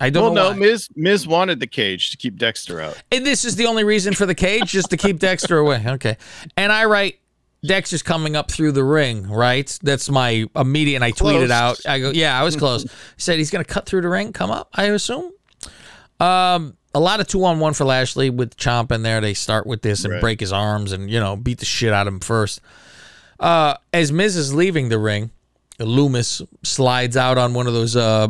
I 0.00 0.10
don't 0.10 0.24
Well, 0.24 0.32
know 0.34 0.42
no, 0.44 0.50
why. 0.50 0.56
Miz 0.56 0.88
Miz 0.96 1.26
wanted 1.26 1.60
the 1.60 1.66
cage 1.68 2.10
to 2.10 2.16
keep 2.16 2.36
Dexter 2.36 2.80
out. 2.80 3.00
And 3.12 3.24
this 3.24 3.44
is 3.44 3.54
the 3.56 3.66
only 3.66 3.84
reason 3.84 4.12
for 4.14 4.26
the 4.26 4.34
cage, 4.34 4.72
just 4.72 4.90
to 4.90 4.96
keep 4.96 5.18
Dexter 5.20 5.56
away. 5.58 5.84
Okay. 5.86 6.16
And 6.56 6.72
I 6.72 6.86
write, 6.86 7.20
Dexter's 7.64 8.02
coming 8.02 8.34
up 8.34 8.50
through 8.50 8.72
the 8.72 8.82
ring, 8.84 9.28
right? 9.28 9.78
That's 9.82 10.10
my 10.10 10.46
immediate. 10.56 10.96
And 10.96 11.04
I 11.04 11.12
tweeted 11.12 11.50
out. 11.50 11.80
I 11.86 12.00
go, 12.00 12.10
yeah, 12.10 12.38
I 12.38 12.42
was 12.42 12.56
close. 12.56 12.84
Said 13.16 13.38
he's 13.38 13.50
going 13.50 13.64
to 13.64 13.72
cut 13.72 13.86
through 13.86 14.00
the 14.02 14.08
ring, 14.08 14.32
come 14.32 14.50
up. 14.50 14.68
I 14.74 14.84
assume. 14.86 15.32
Um, 16.20 16.76
a 16.94 17.00
lot 17.00 17.20
of 17.20 17.26
two 17.26 17.44
on 17.44 17.60
one 17.60 17.72
for 17.72 17.84
Lashley 17.84 18.30
with 18.30 18.56
Chomp 18.56 18.92
in 18.92 19.02
there. 19.02 19.20
They 19.20 19.34
start 19.34 19.66
with 19.66 19.82
this 19.82 20.04
and 20.04 20.12
Right. 20.14 20.20
break 20.20 20.40
his 20.40 20.52
arms 20.52 20.92
and 20.92 21.10
you 21.10 21.18
know 21.20 21.36
beat 21.36 21.58
the 21.58 21.64
shit 21.64 21.92
out 21.92 22.06
of 22.06 22.14
him 22.14 22.20
first. 22.20 22.60
Uh, 23.44 23.76
as 23.92 24.10
Miz 24.10 24.36
is 24.36 24.54
leaving 24.54 24.88
the 24.88 24.98
ring, 24.98 25.30
Lumis 25.78 26.46
slides 26.62 27.14
out 27.14 27.36
on 27.36 27.52
one 27.52 27.66
of 27.66 27.74
those 27.74 27.94
uh 27.94 28.28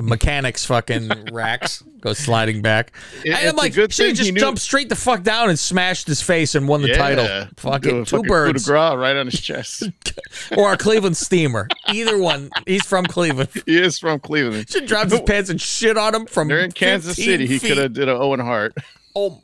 mechanics 0.00 0.64
fucking 0.64 1.10
racks, 1.32 1.82
goes 2.00 2.18
sliding 2.18 2.62
back. 2.62 2.92
It- 3.24 3.32
and 3.34 3.48
I'm 3.48 3.56
like, 3.56 3.74
good 3.74 3.92
should 3.92 4.14
just 4.14 4.32
knew- 4.32 4.38
jumped 4.38 4.60
straight 4.60 4.88
the 4.88 4.94
fuck 4.94 5.24
down 5.24 5.48
and 5.48 5.58
smashed 5.58 6.06
his 6.06 6.22
face 6.22 6.54
and 6.54 6.68
won 6.68 6.82
the 6.82 6.88
yeah, 6.88 6.96
title. 6.96 7.48
Fucking 7.56 8.04
two 8.04 8.16
fucking 8.18 8.28
birds. 8.28 8.64
coup 8.66 8.72
de 8.72 8.78
grace 8.78 8.96
right 8.96 9.16
on 9.16 9.26
his 9.26 9.40
chest. 9.40 9.88
or 10.56 10.72
a 10.72 10.76
Cleveland 10.76 11.16
steamer. 11.16 11.66
Either 11.88 12.16
one. 12.18 12.50
He's 12.66 12.84
from 12.86 13.06
Cleveland. 13.06 13.50
he 13.66 13.78
is 13.78 13.98
from 13.98 14.20
Cleveland. 14.20 14.70
Should 14.70 14.86
drop 14.86 15.10
his 15.10 15.20
pants 15.22 15.50
and 15.50 15.60
shit 15.60 15.96
on 15.96 16.14
him 16.14 16.26
from 16.26 16.46
They're 16.48 16.60
in 16.60 16.70
Kansas 16.72 17.16
15 17.16 17.24
City. 17.24 17.46
He 17.46 17.58
could 17.58 17.78
have 17.78 17.92
did 17.92 18.08
an 18.08 18.16
Owen 18.16 18.40
Hart. 18.40 18.74
Oh, 19.16 19.42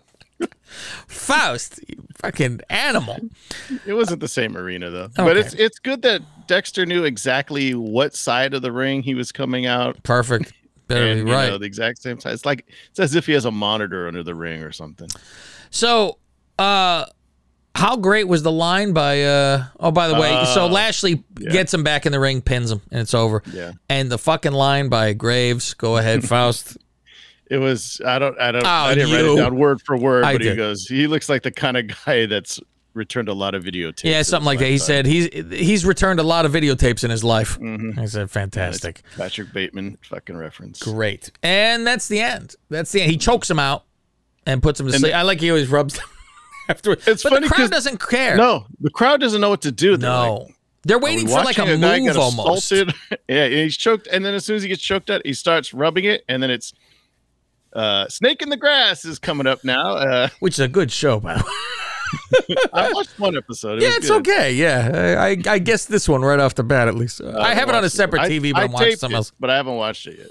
Faust, 1.07 1.81
you 1.89 1.97
fucking 2.17 2.61
animal. 2.71 3.19
It 3.87 3.95
wasn't 3.95 4.21
the 4.21 4.29
same 4.29 4.57
arena 4.57 4.91
though. 4.91 5.05
Okay. 5.05 5.25
But 5.25 5.37
it's 5.37 5.55
it's 5.55 5.79
good 5.79 6.03
that 6.03 6.23
Dexter 6.47 6.87
knew 6.87 7.05
exactly 7.05 7.75
what 7.75 8.15
side 8.15 8.55
of 8.55 8.63
the 8.63 8.73
ring 8.73 9.03
he 9.03 9.15
was 9.15 9.33
coming 9.33 9.67
out. 9.67 10.03
Perfect. 10.03 10.53
Better 10.87 11.07
and, 11.07 11.29
right. 11.29 11.49
know, 11.51 11.59
the 11.59 11.67
exact 11.67 12.03
same 12.03 12.19
side. 12.19 12.33
It's 12.33 12.45
like 12.45 12.67
it's 12.91 12.99
as 12.99 13.15
if 13.15 13.27
he 13.27 13.33
has 13.33 13.45
a 13.45 13.51
monitor 13.51 14.09
under 14.09 14.23
the 14.23 14.35
ring 14.35 14.63
or 14.63 14.73
something. 14.73 15.09
So, 15.71 16.19
uh, 16.59 17.05
how 17.77 17.97
great 17.97 18.27
was 18.27 18.43
the 18.43 18.51
line 18.51 18.93
by? 18.93 19.23
uh 19.23 19.67
Oh, 19.79 19.93
by 19.93 20.09
the 20.09 20.15
way, 20.15 20.31
so 20.53 20.65
Uh, 20.65 20.69
Lashley 20.69 21.23
gets 21.37 21.73
him 21.73 21.85
back 21.85 22.07
in 22.07 22.13
the 22.13 22.19
ring, 22.19 22.43
pins 22.43 22.73
him, 22.73 22.81
and 22.91 23.01
it's 23.01 23.15
over. 23.15 23.43
Yeah. 23.53 23.73
And 23.89 24.11
the 24.11 24.19
fucking 24.19 24.53
line 24.53 24.89
by 24.89 25.13
Graves. 25.13 25.75
Go 25.75 25.97
ahead, 25.97 26.25
Faust. 26.29 26.77
It 27.51 27.59
was 27.59 28.01
I 28.07 28.19
don't 28.19 28.39
I 28.41 28.53
don't 28.53 28.65
Oh, 28.65 28.69
I 28.69 28.95
didn't 28.95 29.13
write 29.13 29.25
you. 29.25 29.33
it 29.35 29.37
down 29.37 29.57
word 29.57 29.83
for 29.83 29.97
word, 29.97 30.25
I 30.25 30.33
but 30.35 30.41
he 30.43 30.55
goes, 30.55 30.87
he 30.87 31.07
looks 31.07 31.29
like 31.29 31.43
the 31.43 31.51
kind 31.51 31.77
of 31.77 31.91
guy 32.07 32.27
that's 32.27 32.61
returned 32.95 33.29
a 33.29 33.33
lot 33.35 33.55
of 33.55 33.63
videotapes. 33.65 34.05
Yeah, 34.05 34.23
something 34.23 34.47
like 34.47 34.59
that. 34.61 34.67
He 34.67 34.73
lifetime. 34.73 34.87
said 34.87 35.07
he's 35.07 35.29
he's 35.61 35.85
returned 35.85 36.21
a 36.21 36.23
lot 36.25 36.47
of 36.47 36.53
videotapes 36.53 37.03
in 37.05 37.11
his 37.11 37.23
life. 37.25 37.59
Mm-hmm. 37.59 37.99
I 38.01 38.07
said, 38.07 38.31
fantastic. 38.31 39.03
Patrick 39.17 39.53
Bateman 39.53 39.99
fucking 40.03 40.37
reference. 40.37 40.81
Great. 40.81 41.31
And 41.43 41.87
that's 41.87 42.09
the 42.09 42.21
end. 42.21 42.55
That's 42.69 42.93
the 42.93 43.03
end. 43.03 43.11
He 43.11 43.17
chokes 43.17 43.51
him 43.51 43.59
out 43.59 43.85
and 44.47 44.63
puts 44.63 44.79
him 44.81 44.87
to 44.87 44.93
And- 44.93 45.01
sleep. 45.01 45.15
I 45.15 45.23
like 45.23 45.41
he 45.41 45.51
always 45.51 45.69
rubs 45.69 45.95
them 45.97 46.07
afterwards. 46.69 47.07
It's 47.09 47.23
but 47.23 47.33
funny 47.33 47.49
the 47.49 47.55
crowd 47.55 47.71
doesn't 47.71 48.01
care. 48.01 48.37
No, 48.37 48.67
the 48.81 48.91
crowd 48.91 49.21
doesn't 49.21 49.41
know 49.41 49.51
what 49.51 49.63
to 49.63 49.73
do. 49.73 49.97
They're 49.97 50.09
No. 50.11 50.35
like, 50.47 50.55
They're 50.85 50.99
waiting 50.99 51.27
for 51.29 51.43
like 51.45 51.59
a 51.59 51.77
guy 51.79 51.99
move 52.01 52.17
almost. 52.17 52.71
assaulted?" 52.73 52.95
yeah, 53.29 53.49
he's 53.49 53.77
choked, 53.77 54.07
and 54.09 54.25
then 54.25 54.35
as 54.35 54.45
soon 54.45 54.57
as 54.57 54.63
he 54.63 54.69
gets 54.69 54.83
choked 54.83 55.11
out, 55.11 55.23
he 55.25 55.33
starts 55.33 55.75
rubbing 55.75 56.05
it, 56.05 56.25
and 56.29 56.43
then 56.43 56.51
it's 56.51 56.73
uh, 57.73 58.09
"Snake 58.09 58.43
in 58.43 58.49
the 58.49 58.57
Grass" 58.57 59.05
is 59.05 59.19
coming 59.19 59.47
up 59.47 59.65
now. 59.65 59.95
Uh, 59.95 60.29
Which 60.41 60.55
is 60.55 60.61
a 60.61 60.69
good 60.69 60.91
show, 60.91 61.21
by 61.21 61.35
the 61.37 61.45
way. 61.45 62.57
I 62.73 62.93
watched 62.93 63.19
one 63.21 63.37
episode. 63.37 63.79
It 63.79 63.85
Yeah, 63.85 63.91
it's 63.97 64.09
good. 64.09 64.29
okay. 64.29 64.53
Yeah, 64.53 65.17
I, 65.19 65.37
I 65.49 65.59
guess 65.59 65.85
this 65.85 66.09
one 66.09 66.23
right 66.23 66.41
off 66.41 66.55
the 66.57 66.65
bat, 66.65 66.89
at 66.89 66.95
least. 66.97 67.21
I 67.23 67.55
have 67.55 67.69
it 67.69 67.75
on 67.75 67.85
a 67.85 67.91
separate 67.91 68.23
I- 68.23 68.29
TV, 68.29 68.53
but 68.53 68.61
I 68.61 68.65
I'm 68.65 68.73
watching 68.73 68.97
something 68.97 69.15
it, 69.15 69.19
else. 69.19 69.33
But 69.39 69.51
I 69.51 69.57
haven't 69.57 69.77
watched 69.77 70.07
it 70.09 70.19
yet. 70.19 70.29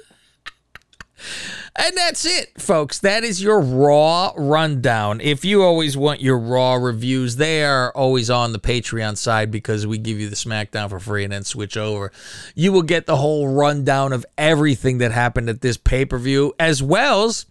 And 1.75 1.95
that's 1.95 2.25
it, 2.25 2.59
folks. 2.59 2.99
That 2.99 3.23
is 3.23 3.41
your 3.41 3.61
Raw 3.61 4.33
rundown. 4.35 5.21
If 5.21 5.45
you 5.45 5.63
always 5.63 5.95
want 5.95 6.21
your 6.21 6.37
Raw 6.37 6.75
reviews, 6.75 7.35
they 7.35 7.63
are 7.63 7.91
always 7.93 8.29
on 8.29 8.53
the 8.53 8.59
Patreon 8.59 9.17
side 9.17 9.51
because 9.51 9.85
we 9.85 9.97
give 9.97 10.19
you 10.19 10.29
the 10.29 10.35
SmackDown 10.35 10.89
for 10.89 10.99
free 10.99 11.23
and 11.23 11.31
then 11.31 11.43
switch 11.43 11.77
over. 11.77 12.11
You 12.55 12.71
will 12.71 12.81
get 12.81 13.05
the 13.05 13.17
whole 13.17 13.47
rundown 13.47 14.13
of 14.13 14.25
everything 14.37 14.97
that 14.99 15.11
happened 15.11 15.49
at 15.49 15.61
this 15.61 15.77
pay 15.77 16.05
per 16.05 16.17
view, 16.17 16.53
as 16.59 16.81
well 16.81 17.25
as, 17.25 17.45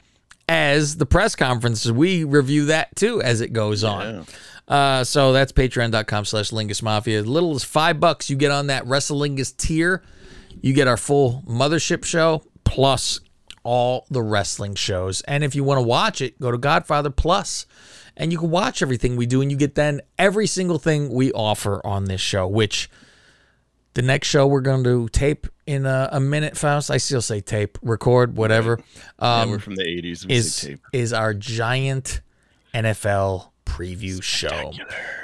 as 0.49 0.97
the 0.97 1.07
press 1.07 1.35
conferences. 1.37 1.93
We 1.93 2.25
review 2.25 2.67
that 2.67 2.97
too 2.97 3.23
as 3.23 3.41
it 3.41 3.53
goes 3.53 3.85
on. 3.85 4.27
Uh, 4.67 5.03
so 5.05 5.33
that's 5.33 5.53
patreon.com 5.53 6.25
slash 6.27 6.51
Lingus 6.51 6.83
Mafia. 6.83 7.21
As 7.21 7.27
little 7.27 7.55
as 7.55 7.65
five 7.65 8.01
bucks, 8.01 8.29
you 8.29 8.37
get 8.37 8.51
on 8.51 8.67
that 8.67 8.85
WrestleLingus 8.85 9.57
tier. 9.57 10.03
You 10.61 10.75
get 10.75 10.89
our 10.89 10.97
full 10.97 11.43
mothership 11.47 12.05
show 12.05 12.43
plus 12.65 13.21
all 13.69 14.07
the 14.11 14.23
wrestling 14.23 14.75
shows. 14.75 15.21
And 15.23 15.45
if 15.45 15.55
you 15.55 15.63
want 15.63 15.77
to 15.77 15.83
watch 15.83 16.23
it, 16.23 16.41
go 16.41 16.51
to 16.51 16.57
Godfather 16.57 17.11
Plus 17.11 17.67
and 18.17 18.33
you 18.33 18.39
can 18.39 18.51
watch 18.51 18.81
everything 18.81 19.15
we 19.15 19.27
do 19.27 19.43
and 19.43 19.51
you 19.51 19.59
get 19.59 19.75
then 19.75 20.01
every 20.19 20.47
single 20.47 20.79
thing 20.79 21.11
we 21.13 21.31
offer 21.33 21.85
on 21.87 22.07
this 22.07 22.23
show, 22.23 22.49
which 22.49 22.89
the 23.93 24.01
next 24.01 24.29
show 24.29 24.47
we're 24.47 24.63
going 24.63 24.85
to 24.85 25.09
tape 25.11 25.47
in 25.67 25.85
a, 25.85 26.09
a 26.13 26.19
minute, 26.19 26.57
Faust. 26.57 26.91
I 26.91 26.97
still 26.97 27.21
say 27.21 27.41
tape, 27.43 27.77
record, 27.83 28.37
whatever. 28.39 28.81
Yeah, 29.21 29.43
Um, 29.43 29.51
we're 29.51 29.59
from 29.59 29.77
the 29.77 29.85
80s. 29.85 30.25
We 30.27 30.35
is 30.35 30.71
is 30.95 31.13
our 31.13 31.35
giant 31.35 32.23
NFL 32.75 33.51
preview 33.67 34.23
show 34.23 34.73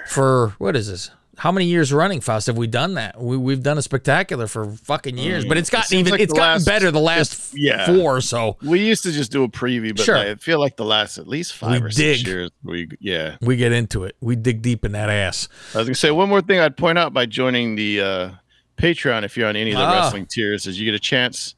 for 0.06 0.50
what 0.58 0.76
is 0.76 0.88
this? 0.88 1.10
How 1.38 1.50
many 1.52 1.66
years 1.66 1.92
running, 1.92 2.20
Faust? 2.20 2.46
Have 2.46 2.56
we 2.56 2.66
done 2.66 2.94
that? 2.94 3.20
We, 3.20 3.36
we've 3.36 3.62
done 3.62 3.78
a 3.78 3.82
spectacular 3.82 4.46
for 4.46 4.70
fucking 4.70 5.18
years, 5.18 5.44
but 5.44 5.56
it's 5.56 5.70
gotten 5.70 5.88
seems 5.88 6.00
even 6.00 6.12
like 6.12 6.20
it's 6.20 6.32
gotten 6.32 6.54
last- 6.54 6.66
better 6.66 6.90
the 6.90 7.00
last 7.00 7.54
yeah. 7.54 7.86
four. 7.86 8.20
So 8.20 8.56
We 8.62 8.86
used 8.86 9.02
to 9.04 9.12
just 9.12 9.32
do 9.32 9.42
a 9.44 9.48
preview, 9.48 9.96
but 9.96 10.04
Sure. 10.04 10.16
I 10.16 10.34
feel 10.36 10.58
like 10.60 10.76
the 10.76 10.84
last 10.84 11.18
at 11.18 11.26
least 11.28 11.54
five 11.54 11.80
We 11.80 11.86
or 11.86 11.90
six 11.90 12.22
years. 12.24 12.50
We 12.62 12.88
yeah. 13.00 13.36
we 13.40 13.56
get 13.56 13.72
into 13.72 14.04
it. 14.04 14.16
We 14.20 14.36
dig 14.36 14.62
deep 14.62 14.84
in 14.84 14.92
that 14.92 15.10
ass. 15.10 15.48
I 15.74 15.78
was 15.78 15.86
gonna 15.88 15.94
say 15.94 16.10
one 16.10 16.28
more 16.28 16.40
thing 16.42 16.60
I'd 16.60 16.76
point 16.76 16.98
out 16.98 17.12
by 17.12 17.26
joining 17.26 17.74
the 17.76 18.00
uh, 18.00 18.30
Patreon 18.76 19.24
if 19.24 19.36
you're 19.36 19.48
on 19.48 19.56
any 19.56 19.72
of 19.72 19.78
the 19.78 19.84
Ah. 19.84 20.02
wrestling 20.02 20.26
tiers 20.26 20.66
is 20.66 20.78
you 20.78 20.84
get 20.84 20.94
a 20.94 20.98
chance 21.00 21.54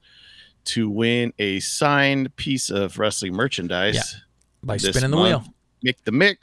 to 0.66 0.90
win 0.90 1.32
a 1.38 1.60
signed 1.60 2.34
piece 2.36 2.70
of 2.70 2.98
wrestling 2.98 3.32
merchandise. 3.34 4.16
By 4.62 4.78
spinning 4.78 5.10
the 5.12 5.16
month. 5.16 5.44
wheel. 5.44 5.54
Mick 5.92 5.96
the 6.04 6.10
Mick 6.10 6.38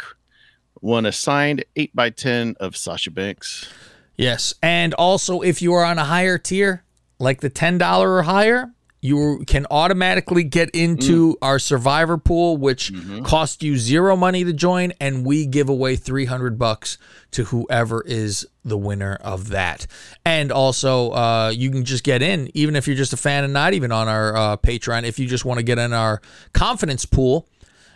won 0.83 1.05
a 1.05 1.11
signed 1.11 1.65
eight 1.75 1.95
by 1.95 2.09
ten 2.11 2.55
of 2.59 2.77
Sasha 2.77 3.09
Banks. 3.09 3.67
Yes. 4.15 4.53
And 4.61 4.93
also, 4.93 5.41
if 5.41 5.61
you 5.61 5.73
are 5.73 5.83
on 5.83 5.97
a 5.97 6.03
higher 6.03 6.37
tier, 6.37 6.83
like 7.19 7.41
the 7.41 7.49
$10 7.49 7.81
or 8.01 8.21
higher, 8.23 8.71
you 9.01 9.43
can 9.47 9.65
automatically 9.69 10.43
get 10.43 10.69
into 10.69 11.37
our 11.41 11.59
survivor 11.59 12.17
pool, 12.17 12.55
which 12.55 12.93
costs 13.25 13.61
you 13.61 13.75
zero 13.75 14.15
money 14.15 14.45
to 14.45 14.53
join, 14.53 14.93
and 15.01 15.25
we 15.25 15.45
give 15.45 15.67
away 15.67 15.97
300 15.97 16.57
bucks 16.57 16.97
to 17.31 17.43
whoever 17.45 18.01
is 18.05 18.47
the 18.63 18.77
winner 18.77 19.15
of 19.15 19.49
that. 19.49 19.87
And 20.23 20.53
also, 20.53 21.11
uh, 21.11 21.51
you 21.53 21.69
can 21.69 21.83
just 21.83 22.05
get 22.05 22.21
in, 22.21 22.49
even 22.53 22.77
if 22.77 22.87
you're 22.87 22.95
just 22.95 23.11
a 23.11 23.17
fan 23.17 23.43
and 23.43 23.51
not 23.51 23.73
even 23.73 23.91
on 23.91 24.07
our 24.07 24.37
uh, 24.37 24.57
Patreon. 24.57 25.03
If 25.03 25.19
you 25.19 25.27
just 25.27 25.43
want 25.43 25.57
to 25.57 25.63
get 25.63 25.79
in 25.79 25.91
our 25.91 26.21
confidence 26.53 27.05
pool, 27.05 27.49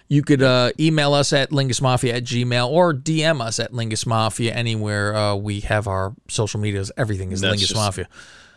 you 0.07 0.21
could 0.21 0.41
uh, 0.41 0.71
email 0.79 1.13
us 1.13 1.33
at 1.33 1.49
lingusmafia 1.51 2.13
at 2.13 2.23
gmail 2.23 2.69
or 2.69 2.93
DM 2.93 3.41
us 3.41 3.59
at 3.59 3.71
lingusmafia 3.71 4.53
anywhere 4.53 5.15
uh, 5.15 5.35
we 5.35 5.61
have 5.61 5.87
our 5.87 6.13
social 6.27 6.59
medias. 6.59 6.91
Everything 6.97 7.31
is 7.31 7.41
That's 7.41 7.61
Lingus 7.61 7.75
Mafia. 7.75 8.07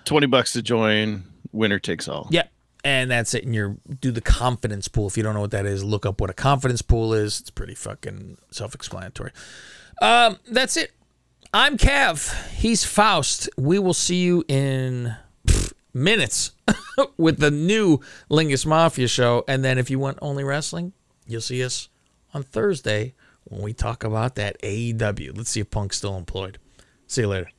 Twenty 0.05 0.27
bucks 0.27 0.53
to 0.53 0.63
join. 0.63 1.25
Winner 1.53 1.79
takes 1.79 2.09
all. 2.09 2.29
Yeah. 2.31 2.45
And 2.83 3.11
that's 3.11 3.35
it. 3.35 3.45
And 3.45 3.55
you 3.55 3.79
do 4.01 4.11
the 4.11 4.23
confidence 4.23 4.89
pool. 4.89 5.07
If 5.07 5.17
you 5.17 5.23
don't 5.23 5.35
know 5.35 5.43
what 5.43 5.51
that 5.51 5.67
is, 5.67 5.85
look 5.85 6.07
up 6.07 6.21
what 6.21 6.31
a 6.31 6.35
confidence 6.35 6.81
pool 6.81 7.13
is. 7.13 7.41
It's 7.41 7.51
pretty 7.51 7.75
fucking 7.75 8.39
self 8.51 8.75
explanatory. 8.75 9.33
Um, 10.01 10.39
that's 10.51 10.77
it. 10.77 10.93
I'm 11.53 11.77
Cav. 11.77 12.49
He's 12.53 12.85
Faust. 12.85 13.51
We 13.59 13.79
will 13.79 13.93
see 13.93 14.23
you 14.23 14.45
in 14.49 15.15
pff, 15.47 15.73
minutes 15.93 16.53
with 17.19 17.39
the 17.39 17.51
new 17.51 17.99
Lingus 18.31 18.65
Mafia 18.65 19.09
show. 19.09 19.45
And 19.47 19.63
then 19.65 19.77
if 19.77 19.91
you 19.91 19.99
want 19.99 20.19
only 20.23 20.45
wrestling, 20.45 20.93
you'll 21.31 21.41
see 21.41 21.65
us 21.65 21.89
on 22.35 22.43
Thursday 22.43 23.15
when 23.45 23.63
we 23.63 23.73
talk 23.73 24.05
about 24.05 24.35
that 24.37 24.61
AEW. 24.63 25.37
Let's 25.37 25.51
see 25.51 25.61
if 25.61 25.71
Punk's 25.71 25.97
still 25.97 26.17
employed. 26.17 26.59
See 27.07 27.23
you 27.23 27.29
later. 27.29 27.51